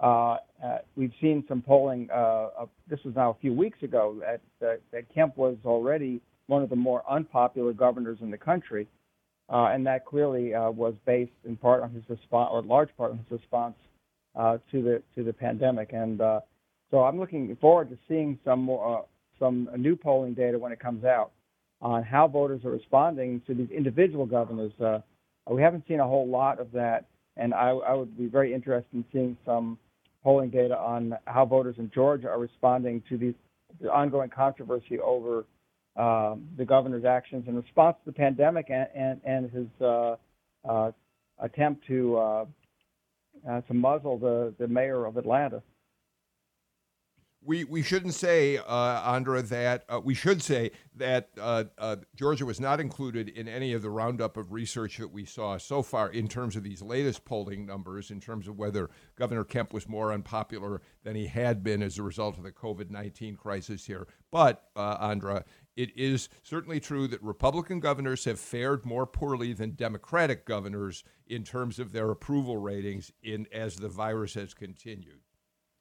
[0.00, 2.08] uh, uh, we've seen some polling.
[2.10, 6.62] Uh, this was now a few weeks ago that, that, that Kemp was already one
[6.62, 8.86] of the more unpopular governors in the country,
[9.52, 13.10] uh, and that clearly uh, was based in part on his response, or large part
[13.10, 13.74] on his response
[14.36, 15.92] uh, to the to the pandemic.
[15.92, 16.40] And uh,
[16.90, 19.02] so I'm looking forward to seeing some more, uh,
[19.38, 21.32] some new polling data when it comes out
[21.82, 24.72] on how voters are responding to these individual governors.
[25.48, 28.52] Uh, we haven't seen a whole lot of that, and I, I would be very
[28.54, 29.78] interested in seeing some
[30.22, 33.34] polling data on how voters in Georgia are responding to these,
[33.80, 35.44] the ongoing controversy over
[35.96, 40.16] um, the governor's actions in response to the pandemic and, and, and his uh,
[40.68, 40.92] uh,
[41.40, 42.44] attempt to uh,
[43.48, 45.62] uh to muzzle the, the mayor of Atlanta
[47.48, 52.44] we we shouldn't say, uh, Andra, that uh, we should say that uh, uh, Georgia
[52.44, 56.10] was not included in any of the roundup of research that we saw so far
[56.10, 60.12] in terms of these latest polling numbers, in terms of whether Governor Kemp was more
[60.12, 64.06] unpopular than he had been as a result of the COVID 19 crisis here.
[64.30, 69.70] But, uh, Andra, it is certainly true that Republican governors have fared more poorly than
[69.70, 75.20] Democratic governors in terms of their approval ratings in as the virus has continued.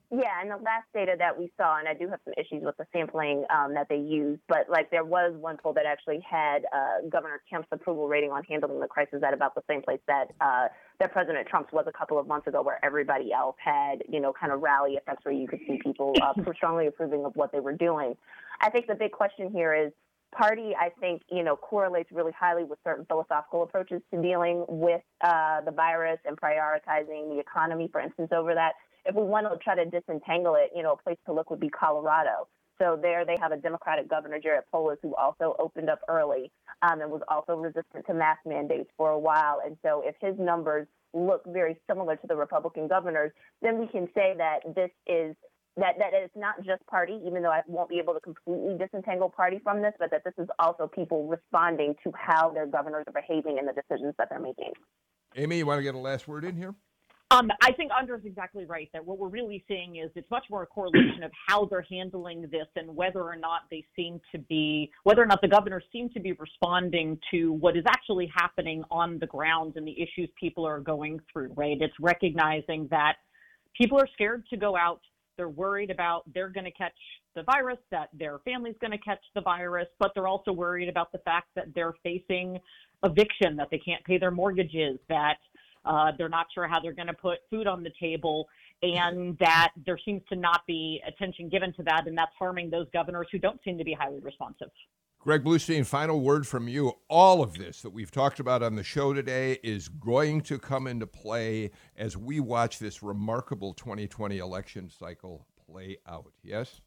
[0.09, 2.77] Yeah, and the last data that we saw, and I do have some issues with
[2.77, 6.63] the sampling um, that they used, but like there was one poll that actually had
[6.73, 10.27] uh, Governor Kemp's approval rating on handling the crisis at about the same place that
[10.39, 10.67] uh,
[11.01, 14.31] that President Trump's was a couple of months ago, where everybody else had, you know,
[14.31, 17.59] kind of rally effects where you could see people uh, strongly approving of what they
[17.59, 18.15] were doing.
[18.61, 19.91] I think the big question here is
[20.31, 25.01] party, I think, you know, correlates really highly with certain philosophical approaches to dealing with
[25.21, 28.73] uh, the virus and prioritizing the economy, for instance, over that
[29.07, 31.59] if we want to try to disentangle it, you know, a place to look would
[31.59, 32.47] be Colorado.
[32.79, 36.51] So there they have a Democratic governor, Jared Polis, who also opened up early
[36.81, 39.61] um, and was also resistant to mask mandates for a while.
[39.65, 43.31] And so if his numbers look very similar to the Republican governors,
[43.61, 45.35] then we can say that this is
[45.77, 49.29] that that it's not just party, even though I won't be able to completely disentangle
[49.29, 53.13] party from this, but that this is also people responding to how their governors are
[53.13, 54.73] behaving and the decisions that they're making.
[55.35, 56.73] Amy, you want to get a last word in here?
[57.29, 60.63] Um, I think Andra's exactly right that what we're really seeing is it's much more
[60.63, 64.89] a correlation of how they're handling this and whether or not they seem to be,
[65.03, 69.19] whether or not the governors seem to be responding to what is actually happening on
[69.19, 71.75] the ground and the issues people are going through, right?
[71.81, 73.15] It's recognizing that
[73.75, 75.01] people are scared to go out.
[75.35, 76.95] They're worried about they're going to catch
[77.35, 81.11] the virus, that their family's going to catch the virus, but they're also worried about
[81.11, 82.57] the fact that they're facing
[83.03, 85.37] eviction, that they can't pay their mortgages, that
[85.87, 88.47] uh, they're not sure how they're going to put food on the table.
[88.83, 92.85] and that there seems to not be attention given to that, and that's harming those
[92.93, 94.69] governors who don't seem to be highly responsive.
[95.19, 96.93] Greg Bluestein, final word from you.
[97.09, 100.87] All of this that we've talked about on the show today is going to come
[100.87, 106.31] into play as we watch this remarkable 2020 election cycle play out.
[106.43, 106.81] Yes?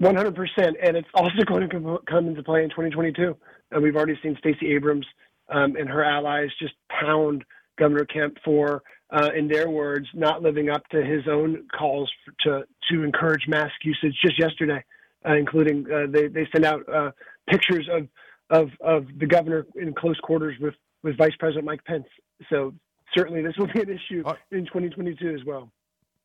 [0.00, 0.34] 100%.
[0.58, 3.36] And it's also going to come into play in 2022.
[3.70, 5.06] And we've already seen Stacey Abrams
[5.48, 7.44] um, and her allies just pound
[7.80, 12.32] Governor Kemp for, uh, in their words, not living up to his own calls for,
[12.44, 14.84] to, to encourage mask usage just yesterday,
[15.28, 17.10] uh, including uh, they, they sent out uh,
[17.48, 18.06] pictures of,
[18.50, 22.06] of, of the governor in close quarters with, with Vice President Mike Pence.
[22.50, 22.72] So
[23.16, 24.22] certainly this will be an issue
[24.52, 25.72] in 2022 as well.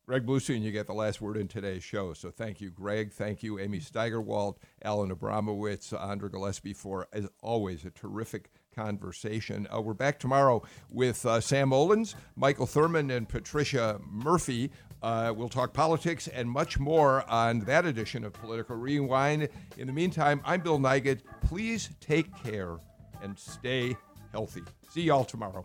[0.06, 2.12] Greg Bluestein, you get the last word in today's show.
[2.12, 3.12] So thank you, Greg.
[3.12, 9.66] Thank you, Amy Steigerwalt, Alan Abramowitz, Andra Gillespie, for, as always, a terrific conversation.
[9.74, 14.70] Uh, we're back tomorrow with uh, Sam Olens, Michael Thurmond, and Patricia Murphy.
[15.02, 19.48] Uh, we'll talk politics and much more on that edition of Political Rewind.
[19.78, 21.20] In the meantime, I'm Bill Nigut.
[21.42, 22.76] Please take care
[23.22, 23.96] and stay
[24.32, 24.62] healthy.
[24.90, 25.64] See y'all tomorrow.